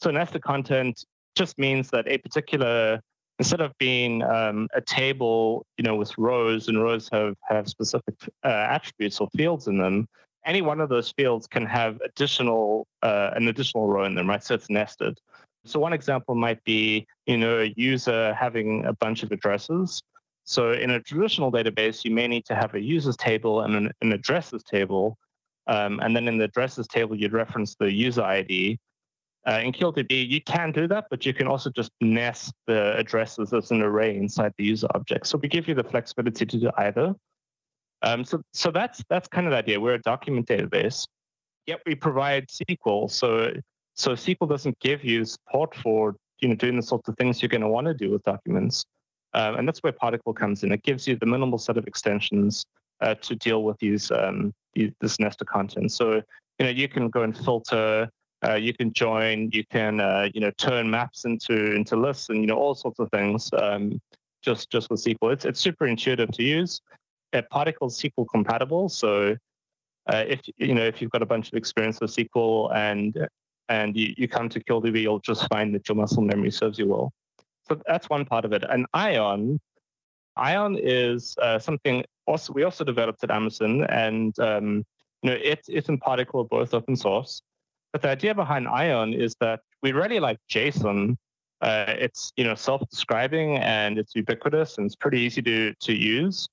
So 0.00 0.10
nested 0.10 0.42
content 0.42 1.04
just 1.36 1.58
means 1.58 1.90
that 1.90 2.08
a 2.08 2.18
particular 2.18 3.00
instead 3.38 3.60
of 3.60 3.72
being 3.78 4.22
um, 4.24 4.68
a 4.74 4.80
table, 4.80 5.64
you 5.76 5.84
know, 5.84 5.94
with 5.94 6.12
rows 6.18 6.68
and 6.68 6.82
rows 6.82 7.08
have 7.12 7.34
have 7.48 7.68
specific 7.68 8.14
uh, 8.44 8.66
attributes 8.70 9.20
or 9.20 9.28
fields 9.36 9.68
in 9.68 9.78
them, 9.78 10.08
any 10.44 10.62
one 10.62 10.80
of 10.80 10.88
those 10.88 11.12
fields 11.12 11.46
can 11.46 11.66
have 11.66 11.98
additional 12.04 12.86
uh, 13.02 13.30
an 13.34 13.48
additional 13.48 13.86
row 13.86 14.04
in 14.04 14.14
them, 14.14 14.28
right? 14.28 14.42
So 14.42 14.54
it's 14.54 14.70
nested. 14.70 15.18
So 15.64 15.78
one 15.78 15.92
example 15.92 16.34
might 16.34 16.62
be, 16.64 17.06
you 17.26 17.36
know, 17.36 17.60
a 17.60 17.74
user 17.76 18.34
having 18.34 18.84
a 18.86 18.92
bunch 18.94 19.22
of 19.22 19.32
addresses. 19.32 20.02
So 20.44 20.72
in 20.72 20.90
a 20.90 21.00
traditional 21.00 21.52
database, 21.52 22.04
you 22.04 22.10
may 22.10 22.26
need 22.26 22.46
to 22.46 22.54
have 22.54 22.74
a 22.74 22.80
users 22.80 23.16
table 23.18 23.60
and 23.60 23.74
an, 23.74 23.92
an 24.00 24.12
addresses 24.12 24.62
table. 24.62 25.18
Um, 25.68 26.00
and 26.00 26.16
then 26.16 26.26
in 26.28 26.38
the 26.38 26.44
addresses 26.44 26.86
table, 26.88 27.14
you'd 27.14 27.32
reference 27.32 27.76
the 27.78 27.92
user 27.92 28.22
ID. 28.22 28.78
Uh, 29.46 29.60
in 29.62 29.72
QLDB, 29.72 30.28
you 30.28 30.40
can 30.40 30.72
do 30.72 30.88
that, 30.88 31.06
but 31.10 31.24
you 31.24 31.32
can 31.32 31.46
also 31.46 31.70
just 31.70 31.92
nest 32.00 32.52
the 32.66 32.96
addresses 32.96 33.52
as 33.52 33.70
an 33.70 33.82
array 33.82 34.16
inside 34.16 34.52
the 34.58 34.64
user 34.64 34.88
object. 34.94 35.26
So 35.26 35.38
we 35.38 35.48
give 35.48 35.68
you 35.68 35.74
the 35.74 35.84
flexibility 35.84 36.44
to 36.44 36.58
do 36.58 36.70
either. 36.78 37.14
Um, 38.02 38.24
so, 38.24 38.42
so 38.52 38.70
that's 38.70 39.02
that's 39.08 39.28
kind 39.28 39.46
of 39.46 39.52
the 39.52 39.58
idea. 39.58 39.80
We're 39.80 39.94
a 39.94 40.02
document 40.02 40.46
database, 40.46 41.06
yet 41.66 41.80
we 41.86 41.94
provide 41.94 42.48
SQL. 42.48 43.10
So, 43.10 43.52
so 43.94 44.12
SQL 44.12 44.48
doesn't 44.48 44.78
give 44.80 45.04
you 45.04 45.24
support 45.24 45.74
for 45.74 46.16
you 46.40 46.48
know 46.48 46.54
doing 46.54 46.76
the 46.76 46.82
sorts 46.82 47.08
of 47.08 47.16
things 47.16 47.42
you're 47.42 47.48
going 47.48 47.62
to 47.62 47.68
want 47.68 47.86
to 47.86 47.94
do 47.94 48.10
with 48.10 48.22
documents, 48.22 48.84
um, 49.34 49.56
and 49.56 49.66
that's 49.66 49.80
where 49.80 49.92
PartiQL 49.92 50.36
comes 50.36 50.62
in. 50.62 50.72
It 50.72 50.82
gives 50.82 51.08
you 51.08 51.16
the 51.16 51.26
minimal 51.26 51.58
set 51.58 51.76
of 51.76 51.86
extensions 51.86 52.64
uh, 53.00 53.14
to 53.16 53.34
deal 53.36 53.62
with 53.64 53.78
these, 53.78 54.10
um, 54.10 54.52
this 55.00 55.18
nested 55.18 55.48
content. 55.48 55.92
So, 55.92 56.22
you 56.58 56.66
know, 56.66 56.70
you 56.70 56.88
can 56.88 57.08
go 57.08 57.22
and 57.22 57.36
filter. 57.36 58.08
Uh, 58.46 58.54
you 58.54 58.72
can 58.72 58.92
join. 58.92 59.50
You 59.52 59.64
can 59.70 60.00
uh, 60.00 60.28
you 60.32 60.40
know 60.40 60.52
turn 60.58 60.88
maps 60.88 61.24
into 61.24 61.74
into 61.74 61.96
lists 61.96 62.28
and 62.28 62.40
you 62.40 62.46
know 62.46 62.56
all 62.56 62.74
sorts 62.74 63.00
of 63.00 63.10
things. 63.10 63.50
Um, 63.52 64.00
just 64.42 64.70
just 64.70 64.90
with 64.90 65.02
SQL, 65.02 65.32
it's 65.32 65.44
it's 65.44 65.60
super 65.60 65.86
intuitive 65.86 66.30
to 66.32 66.42
use 66.42 66.80
uh, 67.32 67.42
PartiQL 67.52 67.90
SQL 67.90 68.26
compatible. 68.30 68.88
So 68.88 69.36
uh, 70.06 70.24
if 70.26 70.40
you 70.56 70.74
know 70.74 70.84
if 70.84 71.02
you've 71.02 71.10
got 71.10 71.22
a 71.22 71.26
bunch 71.26 71.48
of 71.48 71.54
experience 71.54 72.00
with 72.00 72.14
SQL 72.14 72.74
and 72.74 73.28
and 73.68 73.96
you, 73.96 74.14
you 74.16 74.28
come 74.28 74.48
to 74.48 74.62
QLDB, 74.62 75.02
you'll 75.02 75.18
just 75.20 75.46
find 75.48 75.74
that 75.74 75.88
your 75.88 75.96
muscle 75.96 76.22
memory 76.22 76.50
serves 76.50 76.78
you 76.78 76.86
well. 76.88 77.12
So 77.68 77.78
that's 77.86 78.08
one 78.08 78.24
part 78.24 78.46
of 78.46 78.52
it. 78.52 78.64
And 78.68 78.86
Ion, 78.94 79.60
Ion 80.36 80.78
is 80.80 81.36
uh, 81.42 81.58
something 81.58 82.02
also 82.28 82.52
we 82.52 82.62
also 82.62 82.84
developed 82.84 83.24
at 83.24 83.30
Amazon, 83.30 83.84
and 83.84 84.38
um, 84.38 84.84
you 85.22 85.30
know 85.30 85.36
it 85.42 85.60
it 85.68 85.88
and 85.88 86.00
PartiQL 86.00 86.44
are 86.44 86.48
both 86.48 86.74
open 86.74 86.96
source. 86.96 87.42
But 87.92 88.02
the 88.02 88.10
idea 88.10 88.34
behind 88.34 88.68
Ion 88.68 89.14
is 89.14 89.34
that 89.40 89.60
we 89.82 89.92
really 89.92 90.20
like 90.20 90.38
JSON. 90.50 91.16
Uh, 91.60 91.94
it's 91.98 92.32
you 92.36 92.44
know 92.44 92.54
self-describing 92.54 93.56
and 93.56 93.98
it's 93.98 94.14
ubiquitous 94.14 94.78
and 94.78 94.86
it's 94.86 94.94
pretty 94.94 95.20
easy 95.20 95.42
to 95.42 95.74
to 95.80 95.92
use. 95.92 96.48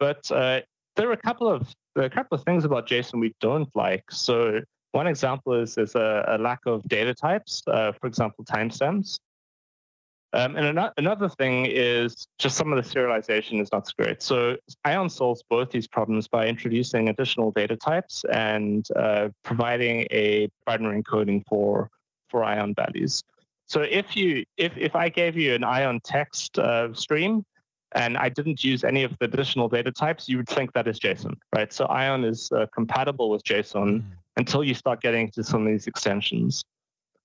But 0.00 0.30
uh, 0.32 0.60
there 0.96 1.08
are 1.08 1.12
a 1.12 1.24
couple 1.28 1.48
of 1.48 1.72
there 1.94 2.04
are 2.04 2.06
a 2.06 2.16
couple 2.18 2.36
of 2.38 2.44
things 2.44 2.64
about 2.64 2.88
JSON 2.88 3.20
we 3.20 3.34
don't 3.40 3.70
like. 3.76 4.04
So 4.10 4.60
one 4.92 5.06
example 5.06 5.54
is 5.54 5.74
there's 5.76 5.94
a, 5.94 6.24
a 6.28 6.38
lack 6.38 6.60
of 6.66 6.82
data 6.88 7.14
types, 7.14 7.62
uh, 7.68 7.92
for 7.92 8.06
example, 8.08 8.44
timestamps. 8.44 9.18
Um, 10.32 10.56
and 10.56 10.78
an- 10.78 10.92
another 10.96 11.28
thing 11.28 11.66
is 11.66 12.26
just 12.38 12.56
some 12.56 12.72
of 12.72 12.82
the 12.82 12.88
serialization 12.88 13.60
is 13.60 13.72
not 13.72 13.86
so 13.88 13.92
great. 13.98 14.22
So 14.22 14.56
Ion 14.84 15.10
solves 15.10 15.42
both 15.48 15.70
these 15.70 15.88
problems 15.88 16.28
by 16.28 16.46
introducing 16.46 17.08
additional 17.08 17.50
data 17.50 17.76
types 17.76 18.24
and 18.32 18.86
uh, 18.94 19.30
providing 19.42 20.06
a 20.10 20.48
binary 20.66 21.02
encoding 21.02 21.42
for 21.48 21.90
for 22.28 22.44
Ion 22.44 22.74
values. 22.74 23.24
So 23.66 23.82
if 23.82 24.16
you 24.16 24.44
if 24.56 24.72
if 24.76 24.94
I 24.94 25.08
gave 25.08 25.36
you 25.36 25.54
an 25.54 25.64
Ion 25.64 26.00
text 26.04 26.58
uh, 26.58 26.94
stream, 26.94 27.44
and 27.92 28.16
I 28.16 28.28
didn't 28.28 28.62
use 28.62 28.84
any 28.84 29.02
of 29.02 29.16
the 29.18 29.24
additional 29.24 29.68
data 29.68 29.90
types, 29.90 30.28
you 30.28 30.36
would 30.36 30.48
think 30.48 30.72
that 30.74 30.86
is 30.86 31.00
JSON, 31.00 31.36
right? 31.54 31.72
So 31.72 31.86
Ion 31.86 32.24
is 32.24 32.50
uh, 32.52 32.66
compatible 32.72 33.30
with 33.30 33.42
JSON 33.42 33.88
mm. 33.88 34.02
until 34.36 34.62
you 34.62 34.74
start 34.74 35.00
getting 35.00 35.30
to 35.32 35.42
some 35.42 35.66
of 35.66 35.72
these 35.72 35.86
extensions. 35.86 36.64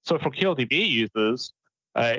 So 0.03 0.17
for 0.17 0.31
QLDB 0.31 0.89
users, 0.89 1.53
uh, 1.95 2.17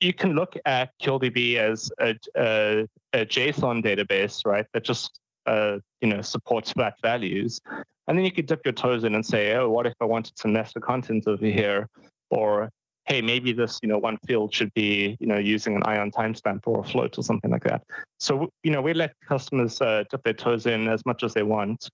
you, 0.00 0.12
can 0.12 0.34
look 0.34 0.56
at 0.64 0.90
QLDB 1.00 1.56
as 1.56 1.90
a, 2.00 2.14
a, 2.36 2.88
a 3.12 3.26
JSON 3.26 3.84
database, 3.84 4.44
right? 4.44 4.66
That 4.72 4.84
just 4.84 5.20
uh, 5.46 5.78
you 6.00 6.08
know 6.08 6.22
supports 6.22 6.72
flat 6.72 6.94
values, 7.02 7.60
and 8.06 8.18
then 8.18 8.24
you 8.24 8.32
could 8.32 8.46
dip 8.46 8.60
your 8.64 8.72
toes 8.72 9.04
in 9.04 9.14
and 9.14 9.24
say, 9.24 9.54
oh, 9.54 9.68
what 9.68 9.86
if 9.86 9.94
I 10.00 10.04
wanted 10.04 10.38
some 10.38 10.52
nested 10.52 10.82
content 10.82 11.24
over 11.26 11.46
here, 11.46 11.88
or 12.30 12.70
hey, 13.08 13.22
maybe 13.22 13.52
this, 13.52 13.78
you 13.82 13.88
know, 13.88 13.96
one 13.96 14.18
field 14.26 14.54
should 14.54 14.72
be, 14.74 15.16
you 15.18 15.26
know, 15.26 15.38
using 15.38 15.74
an 15.74 15.82
ion 15.84 16.10
timestamp 16.10 16.60
or 16.66 16.80
a 16.80 16.84
float 16.84 17.16
or 17.16 17.22
something 17.22 17.50
like 17.50 17.64
that. 17.64 17.82
So, 18.18 18.50
you 18.62 18.70
know, 18.70 18.82
we 18.82 18.92
let 18.92 19.14
customers 19.26 19.80
uh, 19.80 20.04
dip 20.10 20.22
their 20.24 20.34
toes 20.34 20.66
in 20.66 20.88
as 20.88 21.04
much 21.06 21.22
as 21.22 21.32
they 21.32 21.42
want. 21.42 21.88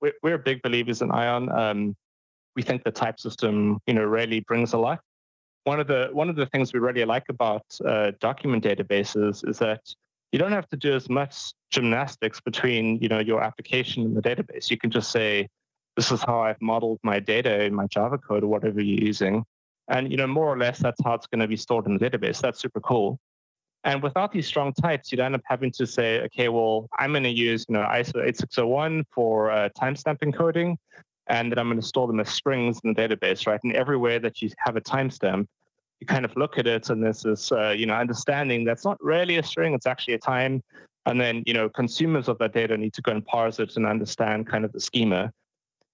We're, 0.00 0.14
we're 0.24 0.38
big 0.38 0.62
believers 0.62 1.02
in 1.02 1.12
ion. 1.12 1.50
Um, 1.52 1.94
we 2.56 2.62
think 2.62 2.82
the 2.82 2.90
type 2.90 3.20
system, 3.20 3.78
you 3.86 3.94
know, 3.94 4.02
really 4.02 4.40
brings 4.40 4.72
a 4.72 4.78
lot. 4.78 4.98
One 5.66 5.80
of 5.80 5.86
the 5.86 6.08
one 6.12 6.28
of 6.28 6.36
the 6.36 6.46
things 6.46 6.72
we 6.72 6.80
really 6.80 7.04
like 7.04 7.28
about 7.28 7.64
uh, 7.84 8.12
document 8.20 8.64
databases 8.64 9.48
is 9.48 9.58
that 9.58 9.82
you 10.32 10.38
don't 10.38 10.52
have 10.52 10.68
to 10.68 10.76
do 10.76 10.94
as 10.94 11.08
much 11.08 11.52
gymnastics 11.70 12.40
between, 12.40 12.98
you 13.00 13.08
know, 13.08 13.20
your 13.20 13.42
application 13.42 14.04
and 14.04 14.16
the 14.16 14.22
database. 14.22 14.70
You 14.70 14.78
can 14.78 14.90
just 14.90 15.10
say, 15.10 15.48
this 15.96 16.10
is 16.10 16.22
how 16.22 16.40
I've 16.40 16.60
modeled 16.60 17.00
my 17.02 17.20
data 17.20 17.64
in 17.64 17.74
my 17.74 17.86
Java 17.86 18.18
code 18.18 18.44
or 18.44 18.48
whatever 18.48 18.80
you're 18.80 19.04
using 19.04 19.44
and 19.88 20.10
you 20.10 20.16
know, 20.16 20.26
more 20.26 20.46
or 20.46 20.58
less, 20.58 20.78
that's 20.78 21.00
how 21.04 21.14
it's 21.14 21.26
going 21.26 21.40
to 21.40 21.48
be 21.48 21.56
stored 21.56 21.86
in 21.86 21.96
the 21.96 22.10
database. 22.10 22.40
That's 22.40 22.60
super 22.60 22.80
cool. 22.80 23.18
And 23.84 24.02
without 24.02 24.32
these 24.32 24.46
strong 24.46 24.72
types, 24.72 25.12
you'd 25.12 25.20
end 25.20 25.36
up 25.36 25.42
having 25.44 25.70
to 25.72 25.86
say, 25.86 26.20
okay, 26.22 26.48
well, 26.48 26.88
I'm 26.98 27.12
going 27.12 27.22
to 27.22 27.30
use 27.30 27.66
you 27.68 27.74
know 27.74 27.82
ISO 27.82 28.24
8601 28.24 29.04
for 29.12 29.50
uh, 29.50 29.68
timestamp 29.80 30.18
encoding, 30.18 30.76
and 31.28 31.52
then 31.52 31.58
I'm 31.58 31.68
going 31.68 31.80
to 31.80 31.86
store 31.86 32.08
them 32.08 32.18
as 32.18 32.28
strings 32.28 32.80
in 32.82 32.94
the 32.94 33.00
database, 33.00 33.46
right? 33.46 33.60
And 33.62 33.72
everywhere 33.74 34.18
that 34.18 34.42
you 34.42 34.50
have 34.58 34.76
a 34.76 34.80
timestamp, 34.80 35.46
you 36.00 36.06
kind 36.06 36.24
of 36.24 36.36
look 36.36 36.58
at 36.58 36.66
it, 36.66 36.90
and 36.90 37.02
there's 37.02 37.22
this 37.22 37.52
uh, 37.52 37.70
you 37.76 37.86
know 37.86 37.94
understanding 37.94 38.64
that's 38.64 38.84
not 38.84 39.02
really 39.02 39.36
a 39.36 39.42
string; 39.42 39.74
it's 39.74 39.86
actually 39.86 40.14
a 40.14 40.18
time. 40.18 40.62
And 41.06 41.20
then 41.20 41.42
you 41.46 41.54
know 41.54 41.68
consumers 41.68 42.28
of 42.28 42.38
that 42.38 42.52
data 42.52 42.76
need 42.76 42.92
to 42.94 43.02
go 43.02 43.12
and 43.12 43.24
parse 43.24 43.58
it 43.60 43.76
and 43.76 43.86
understand 43.86 44.46
kind 44.46 44.64
of 44.64 44.72
the 44.72 44.80
schema. 44.80 45.32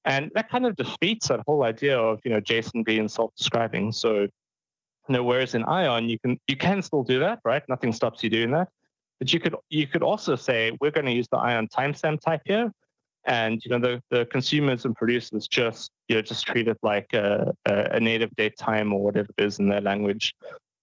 And 0.05 0.31
that 0.35 0.51
kind 0.51 0.67
of 0.67 0.77
defeats 0.77 1.29
that 1.29 1.41
whole 1.47 1.63
idea 1.63 1.99
of, 1.99 2.21
you 2.25 2.31
know, 2.33 2.41
JSON 2.41 2.85
being 2.85 3.09
self-describing. 3.09 3.93
So, 3.93 4.23
you 4.23 4.31
know, 5.09 5.23
whereas 5.23 5.55
in 5.55 5.63
Ion, 5.65 6.09
you 6.09 6.19
can 6.19 6.39
you 6.49 6.57
can 6.57 6.83
still 6.83 7.05
do 7.05 7.21
that, 7.21 7.41
right? 7.45 7.63
Nothing 7.69 7.93
stops 7.93 8.23
you 8.23 8.31
doing 8.31 8.51
that. 8.53 8.69
But 9.19 9.33
you 9.33 9.39
could 9.39 9.55
you 9.69 9.87
could 9.87 10.03
also 10.03 10.35
say, 10.35 10.77
we're 10.81 10.91
going 10.91 11.07
to 11.07 11.13
use 11.13 11.29
the 11.31 11.39
Ion 11.39 11.69
timestamp 11.69 12.21
type 12.21 12.43
here. 12.45 12.73
And 13.25 13.63
you 13.65 13.71
know, 13.71 13.79
the, 13.79 14.03
the 14.11 14.27
consumers 14.27 14.85
and 14.85 14.95
producers 14.97 15.47
just 15.47 15.91
you 16.09 16.17
know 16.17 16.23
just 16.23 16.47
treat 16.47 16.69
it 16.69 16.79
like 16.83 17.13
a, 17.13 17.53
a 17.67 18.01
native 18.01 18.35
date 18.37 18.57
time 18.59 18.93
or 18.93 19.03
whatever 19.03 19.29
it 19.39 19.45
is 19.45 19.59
in 19.59 19.69
their 19.69 19.81
language. 19.81 20.35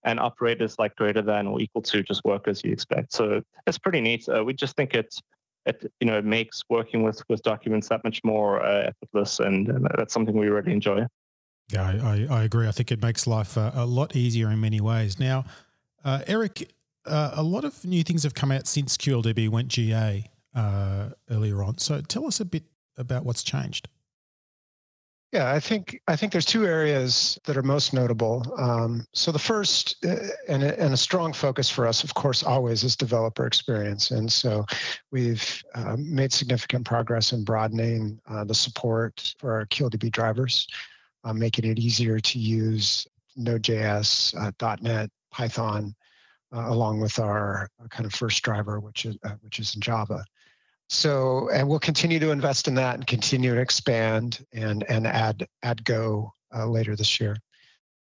And 0.05 0.19
operators 0.19 0.79
like 0.79 0.95
greater 0.95 1.21
than 1.21 1.45
or 1.47 1.59
equal 1.59 1.81
to 1.81 2.01
just 2.01 2.23
work 2.23 2.47
as 2.47 2.63
you 2.63 2.71
expect. 2.71 3.11
So 3.11 3.41
it's 3.67 3.77
pretty 3.77 3.99
neat. 3.99 4.29
Uh, 4.29 4.45
we 4.45 4.53
just 4.53 4.77
think 4.77 4.93
it's 4.93 5.21
it 5.65 5.91
you 5.99 6.07
know 6.07 6.17
it 6.17 6.25
makes 6.25 6.61
working 6.69 7.03
with 7.03 7.21
with 7.27 7.41
documents 7.43 7.89
that 7.89 8.03
much 8.03 8.23
more 8.23 8.63
uh, 8.63 8.91
effortless, 8.91 9.39
and, 9.39 9.67
and, 9.67 9.87
that's 9.97 10.13
something 10.13 10.37
we 10.37 10.47
really 10.47 10.71
enjoy. 10.71 11.05
Yeah, 11.71 11.83
I, 11.83 12.27
I 12.29 12.43
agree. 12.43 12.67
I 12.67 12.71
think 12.71 12.91
it 12.91 13.01
makes 13.01 13.27
life 13.27 13.57
uh, 13.57 13.71
a 13.75 13.85
lot 13.85 14.15
easier 14.15 14.49
in 14.49 14.59
many 14.59 14.81
ways. 14.81 15.19
Now, 15.19 15.45
uh, 16.03 16.21
Eric, 16.25 16.71
uh, 17.05 17.31
a 17.33 17.43
lot 17.43 17.63
of 17.63 17.85
new 17.85 18.03
things 18.03 18.23
have 18.23 18.33
come 18.33 18.51
out 18.51 18.65
since 18.65 18.97
QLDB 18.97 19.49
went 19.49 19.67
GA 19.67 20.25
uh, 20.55 21.09
earlier 21.29 21.63
on. 21.63 21.77
So 21.77 22.01
tell 22.01 22.25
us 22.25 22.39
a 22.39 22.45
bit 22.45 22.63
about 22.97 23.25
what's 23.25 23.43
changed. 23.43 23.87
Yeah, 25.31 25.51
I 25.53 25.59
think 25.59 26.01
I 26.07 26.15
think 26.15 26.31
there's 26.31 26.45
two 26.45 26.65
areas 26.65 27.37
that 27.45 27.55
are 27.55 27.61
most 27.61 27.93
notable. 27.93 28.43
Um, 28.57 29.05
so 29.13 29.31
the 29.31 29.37
first, 29.37 30.03
uh, 30.03 30.15
and 30.47 30.63
a, 30.63 30.79
and 30.81 30.91
a 30.91 30.97
strong 30.97 31.33
focus 31.33 31.69
for 31.69 31.85
us, 31.85 32.03
of 32.03 32.15
course, 32.15 32.41
always 32.41 32.83
is 32.83 32.95
developer 32.95 33.45
experience, 33.45 34.09
and 34.09 34.31
so 34.31 34.65
we've 35.11 35.63
uh, 35.75 35.95
made 35.99 36.33
significant 36.33 36.83
progress 36.83 37.31
in 37.31 37.43
broadening 37.43 38.19
uh, 38.27 38.43
the 38.43 38.55
support 38.55 39.35
for 39.37 39.53
our 39.53 39.67
QLDB 39.67 40.11
drivers, 40.11 40.67
uh, 41.23 41.33
making 41.33 41.65
it 41.65 41.77
easier 41.77 42.19
to 42.19 42.39
use 42.39 43.05
Node.js, 43.35 44.33
uh, 44.35 44.77
.NET, 44.81 45.11
Python, 45.29 45.93
uh, 46.51 46.65
along 46.69 47.01
with 47.01 47.19
our 47.19 47.69
kind 47.91 48.07
of 48.07 48.15
first 48.15 48.41
driver, 48.41 48.79
which 48.79 49.05
is 49.05 49.15
which 49.41 49.59
is 49.59 49.75
in 49.75 49.81
Java. 49.81 50.25
So, 50.89 51.49
and 51.53 51.69
we'll 51.69 51.79
continue 51.79 52.19
to 52.19 52.31
invest 52.31 52.67
in 52.67 52.73
that 52.75 52.95
and 52.95 53.05
continue 53.05 53.53
to 53.53 53.61
expand 53.61 54.45
and 54.53 54.83
and 54.89 55.05
add 55.05 55.47
add 55.61 55.85
Go 55.85 56.33
uh, 56.53 56.65
later 56.65 56.95
this 56.95 57.19
year. 57.19 57.37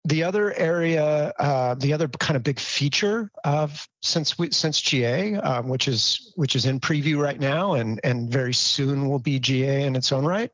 The 0.04 0.22
other 0.22 0.54
area, 0.54 1.32
uh, 1.40 1.74
the 1.74 1.92
other 1.92 2.06
kind 2.06 2.36
of 2.36 2.44
big 2.44 2.60
feature 2.60 3.28
of 3.42 3.88
since 4.02 4.38
we 4.38 4.52
since 4.52 4.80
GA, 4.80 5.34
um, 5.34 5.68
which 5.68 5.88
is 5.88 6.32
which 6.36 6.54
is 6.54 6.64
in 6.64 6.78
preview 6.78 7.20
right 7.20 7.40
now 7.40 7.72
and 7.72 8.00
and 8.04 8.30
very 8.30 8.54
soon 8.54 9.08
will 9.08 9.18
be 9.18 9.40
GA 9.40 9.82
in 9.82 9.96
its 9.96 10.12
own 10.12 10.24
right, 10.24 10.52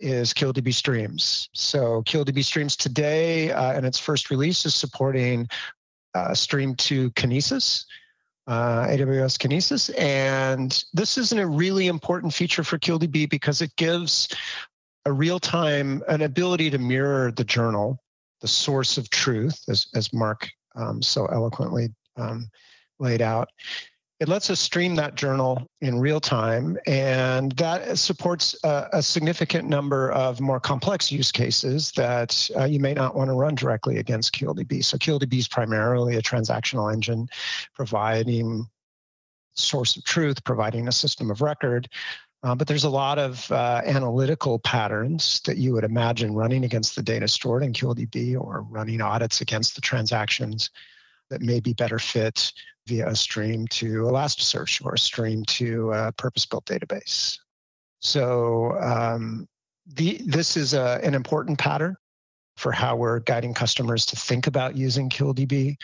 is 0.00 0.34
QLDB 0.34 0.74
Streams. 0.74 1.48
So 1.54 2.02
QLDB 2.02 2.44
Streams 2.44 2.74
today 2.74 3.52
uh, 3.52 3.78
in 3.78 3.84
its 3.84 4.00
first 4.00 4.30
release 4.30 4.66
is 4.66 4.74
supporting 4.74 5.46
uh, 6.16 6.34
Stream 6.34 6.74
to 6.74 7.12
Kinesis 7.12 7.84
uh, 8.48 8.86
AWS 8.86 9.36
Kinesis. 9.36 9.96
And 9.98 10.82
this 10.92 11.18
is 11.18 11.32
a 11.32 11.46
really 11.46 11.86
important 11.86 12.34
feature 12.34 12.64
for 12.64 12.78
QLDB 12.78 13.28
because 13.28 13.62
it 13.62 13.76
gives 13.76 14.28
a 15.04 15.12
real 15.12 15.38
time, 15.38 16.02
an 16.08 16.22
ability 16.22 16.70
to 16.70 16.78
mirror 16.78 17.30
the 17.30 17.44
journal, 17.44 18.02
the 18.40 18.48
source 18.48 18.98
of 18.98 19.08
truth, 19.10 19.62
as, 19.68 19.86
as 19.94 20.12
Mark 20.12 20.50
um, 20.74 21.02
so 21.02 21.26
eloquently 21.26 21.88
um, 22.16 22.50
laid 22.98 23.22
out 23.22 23.48
it 24.20 24.28
lets 24.28 24.50
us 24.50 24.58
stream 24.58 24.96
that 24.96 25.14
journal 25.14 25.68
in 25.80 26.00
real 26.00 26.20
time, 26.20 26.76
and 26.86 27.52
that 27.52 27.96
supports 27.98 28.56
a, 28.64 28.88
a 28.94 29.02
significant 29.02 29.68
number 29.68 30.10
of 30.10 30.40
more 30.40 30.58
complex 30.58 31.12
use 31.12 31.30
cases 31.30 31.92
that 31.92 32.50
uh, 32.56 32.64
you 32.64 32.80
may 32.80 32.94
not 32.94 33.14
want 33.14 33.30
to 33.30 33.34
run 33.34 33.54
directly 33.54 33.98
against 33.98 34.34
QLDB. 34.34 34.84
So 34.84 34.98
QLDB 34.98 35.34
is 35.38 35.48
primarily 35.48 36.16
a 36.16 36.22
transactional 36.22 36.92
engine 36.92 37.28
providing 37.74 38.66
source 39.54 39.96
of 39.96 40.02
truth, 40.02 40.42
providing 40.42 40.88
a 40.88 40.92
system 40.92 41.30
of 41.30 41.40
record. 41.40 41.88
Uh, 42.42 42.54
but 42.54 42.66
there's 42.66 42.84
a 42.84 42.90
lot 42.90 43.18
of 43.18 43.50
uh, 43.52 43.82
analytical 43.84 44.58
patterns 44.60 45.40
that 45.44 45.58
you 45.58 45.72
would 45.72 45.84
imagine 45.84 46.34
running 46.34 46.64
against 46.64 46.96
the 46.96 47.02
data 47.02 47.26
stored 47.26 47.62
in 47.62 47.72
QLDB 47.72 48.40
or 48.40 48.62
running 48.62 49.00
audits 49.00 49.40
against 49.40 49.74
the 49.74 49.80
transactions 49.80 50.70
that 51.30 51.42
may 51.42 51.60
be 51.60 51.72
better 51.72 51.98
fit 51.98 52.52
via 52.86 53.08
a 53.08 53.14
stream 53.14 53.66
to 53.68 54.02
Elasticsearch 54.04 54.84
or 54.84 54.94
a 54.94 54.98
stream 54.98 55.44
to 55.44 55.92
a 55.92 56.12
purpose-built 56.12 56.64
database. 56.64 57.38
So 58.00 58.78
um, 58.80 59.46
the, 59.86 60.20
this 60.24 60.56
is 60.56 60.74
a, 60.74 61.00
an 61.02 61.14
important 61.14 61.58
pattern 61.58 61.96
for 62.56 62.72
how 62.72 62.96
we're 62.96 63.20
guiding 63.20 63.54
customers 63.54 64.04
to 64.06 64.16
think 64.16 64.46
about 64.46 64.76
using 64.76 65.08
QLDB. 65.08 65.76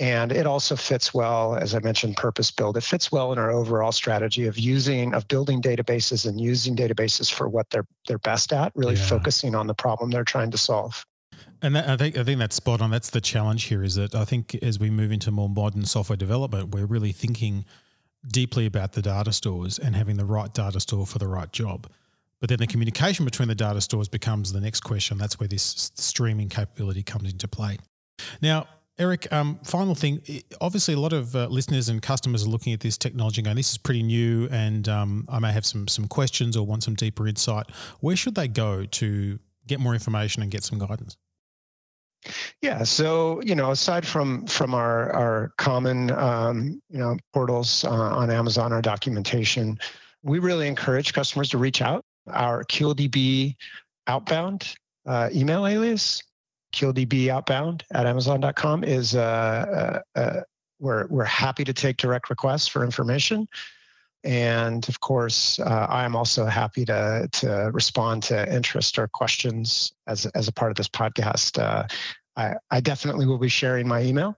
And 0.00 0.30
it 0.30 0.46
also 0.46 0.76
fits 0.76 1.12
well, 1.12 1.56
as 1.56 1.74
I 1.74 1.80
mentioned, 1.80 2.16
purpose 2.16 2.52
built. 2.52 2.76
It 2.76 2.84
fits 2.84 3.10
well 3.10 3.32
in 3.32 3.38
our 3.38 3.50
overall 3.50 3.90
strategy 3.90 4.46
of 4.46 4.56
using, 4.56 5.12
of 5.12 5.26
building 5.26 5.60
databases 5.60 6.24
and 6.24 6.40
using 6.40 6.76
databases 6.76 7.32
for 7.32 7.48
what 7.48 7.68
they're 7.70 7.86
they're 8.06 8.18
best 8.18 8.52
at, 8.52 8.70
really 8.76 8.94
yeah. 8.94 9.06
focusing 9.06 9.56
on 9.56 9.66
the 9.66 9.74
problem 9.74 10.10
they're 10.10 10.22
trying 10.22 10.52
to 10.52 10.58
solve. 10.58 11.04
And 11.62 11.74
that, 11.76 11.88
I 11.88 11.96
think 11.96 12.16
I 12.16 12.24
think 12.24 12.38
that's 12.38 12.56
spot 12.56 12.80
on. 12.80 12.90
That's 12.90 13.10
the 13.10 13.20
challenge 13.20 13.64
here. 13.64 13.82
Is 13.82 13.96
that 13.96 14.14
I 14.14 14.24
think 14.24 14.54
as 14.62 14.78
we 14.78 14.90
move 14.90 15.10
into 15.12 15.30
more 15.30 15.48
modern 15.48 15.84
software 15.84 16.16
development, 16.16 16.74
we're 16.74 16.86
really 16.86 17.12
thinking 17.12 17.64
deeply 18.26 18.66
about 18.66 18.92
the 18.92 19.02
data 19.02 19.32
stores 19.32 19.78
and 19.78 19.96
having 19.96 20.16
the 20.16 20.24
right 20.24 20.52
data 20.52 20.80
store 20.80 21.06
for 21.06 21.18
the 21.18 21.28
right 21.28 21.52
job. 21.52 21.88
But 22.40 22.48
then 22.48 22.58
the 22.58 22.66
communication 22.66 23.24
between 23.24 23.48
the 23.48 23.54
data 23.54 23.80
stores 23.80 24.08
becomes 24.08 24.52
the 24.52 24.60
next 24.60 24.80
question. 24.80 25.18
That's 25.18 25.40
where 25.40 25.48
this 25.48 25.90
streaming 25.96 26.48
capability 26.48 27.02
comes 27.02 27.32
into 27.32 27.48
play. 27.48 27.78
Now, 28.40 28.68
Eric, 28.98 29.32
um, 29.32 29.60
final 29.62 29.94
thing. 29.94 30.20
Obviously, 30.60 30.94
a 30.94 30.98
lot 30.98 31.12
of 31.12 31.34
uh, 31.34 31.46
listeners 31.46 31.88
and 31.88 32.02
customers 32.02 32.44
are 32.44 32.50
looking 32.50 32.72
at 32.72 32.80
this 32.80 32.98
technology 32.98 33.40
and 33.40 33.46
going, 33.46 33.56
"This 33.56 33.70
is 33.70 33.78
pretty 33.78 34.02
new," 34.02 34.48
and 34.50 34.88
um, 34.88 35.24
I 35.28 35.38
may 35.38 35.52
have 35.52 35.64
some 35.64 35.86
some 35.86 36.08
questions 36.08 36.56
or 36.56 36.66
want 36.66 36.82
some 36.82 36.94
deeper 36.94 37.28
insight. 37.28 37.66
Where 38.00 38.16
should 38.16 38.34
they 38.34 38.48
go 38.48 38.84
to 38.84 39.38
get 39.66 39.78
more 39.78 39.94
information 39.94 40.42
and 40.42 40.50
get 40.50 40.64
some 40.64 40.78
guidance? 40.80 41.16
Yeah, 42.62 42.82
so 42.82 43.40
you 43.42 43.54
know, 43.54 43.70
aside 43.70 44.06
from 44.06 44.46
from 44.46 44.74
our 44.74 45.12
our 45.12 45.52
common 45.56 46.10
um, 46.10 46.82
you 46.90 46.98
know 46.98 47.16
portals 47.32 47.84
uh, 47.84 47.90
on 47.90 48.30
Amazon, 48.30 48.72
our 48.72 48.82
documentation, 48.82 49.78
we 50.22 50.38
really 50.38 50.66
encourage 50.66 51.12
customers 51.12 51.48
to 51.50 51.58
reach 51.58 51.80
out. 51.80 52.04
Our 52.28 52.64
QLDB 52.64 53.56
outbound 54.06 54.74
uh, 55.06 55.30
email 55.32 55.66
alias, 55.66 56.22
QLDB 56.74 57.28
outbound 57.28 57.84
at 57.92 58.06
Amazon.com 58.06 58.84
is 58.84 59.14
uh, 59.14 60.02
uh, 60.14 60.18
uh, 60.18 60.40
we're 60.80 61.06
we're 61.08 61.24
happy 61.24 61.64
to 61.64 61.72
take 61.72 61.96
direct 61.96 62.30
requests 62.30 62.68
for 62.68 62.84
information. 62.84 63.48
And 64.24 64.88
of 64.88 65.00
course, 65.00 65.58
uh, 65.60 65.86
I 65.88 66.04
am 66.04 66.16
also 66.16 66.46
happy 66.46 66.84
to, 66.86 67.28
to 67.32 67.70
respond 67.72 68.22
to 68.24 68.52
interest 68.52 68.98
or 68.98 69.06
questions 69.08 69.92
as, 70.06 70.26
as 70.26 70.48
a 70.48 70.52
part 70.52 70.70
of 70.70 70.76
this 70.76 70.88
podcast. 70.88 71.62
Uh, 71.62 71.86
I, 72.36 72.54
I 72.70 72.80
definitely 72.80 73.26
will 73.26 73.38
be 73.38 73.48
sharing 73.48 73.86
my 73.86 74.02
email, 74.02 74.36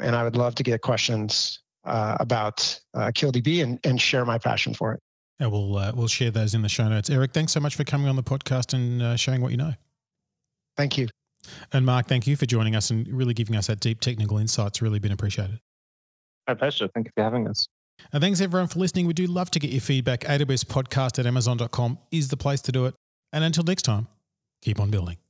and 0.00 0.14
I 0.14 0.24
would 0.24 0.36
love 0.36 0.54
to 0.56 0.62
get 0.62 0.82
questions 0.82 1.60
uh, 1.84 2.16
about 2.20 2.78
uh, 2.94 3.10
QLDB 3.14 3.62
and, 3.62 3.78
and 3.84 4.00
share 4.00 4.24
my 4.24 4.38
passion 4.38 4.74
for 4.74 4.92
it. 4.92 5.00
Yeah, 5.40 5.46
we'll, 5.48 5.76
uh, 5.76 5.92
we'll 5.94 6.08
share 6.08 6.30
those 6.30 6.54
in 6.54 6.62
the 6.62 6.68
show 6.68 6.88
notes. 6.88 7.10
Eric, 7.10 7.32
thanks 7.32 7.52
so 7.52 7.60
much 7.60 7.74
for 7.74 7.84
coming 7.84 8.08
on 8.08 8.16
the 8.16 8.22
podcast 8.22 8.74
and 8.74 9.02
uh, 9.02 9.16
sharing 9.16 9.40
what 9.40 9.50
you 9.50 9.56
know. 9.56 9.72
Thank 10.76 10.96
you. 10.98 11.08
And 11.72 11.84
Mark, 11.84 12.06
thank 12.06 12.26
you 12.26 12.36
for 12.36 12.46
joining 12.46 12.76
us 12.76 12.90
and 12.90 13.08
really 13.08 13.34
giving 13.34 13.56
us 13.56 13.66
that 13.66 13.80
deep 13.80 14.00
technical 14.00 14.38
insights. 14.38 14.80
Really 14.80 14.98
been 14.98 15.12
appreciated. 15.12 15.58
My 16.46 16.54
pleasure. 16.54 16.88
Thank 16.94 17.06
you 17.06 17.12
for 17.16 17.24
having 17.24 17.48
us. 17.48 17.66
And 18.12 18.22
thanks 18.22 18.40
everyone 18.40 18.68
for 18.68 18.78
listening. 18.78 19.06
We 19.06 19.14
do 19.14 19.26
love 19.26 19.50
to 19.52 19.58
get 19.58 19.70
your 19.70 19.80
feedback. 19.80 20.20
AWS 20.20 20.64
podcast 20.64 21.18
at 21.18 21.26
amazon.com 21.26 21.98
is 22.10 22.28
the 22.28 22.36
place 22.36 22.60
to 22.62 22.72
do 22.72 22.86
it. 22.86 22.94
And 23.32 23.44
until 23.44 23.64
next 23.64 23.82
time, 23.82 24.08
keep 24.62 24.80
on 24.80 24.90
building. 24.90 25.21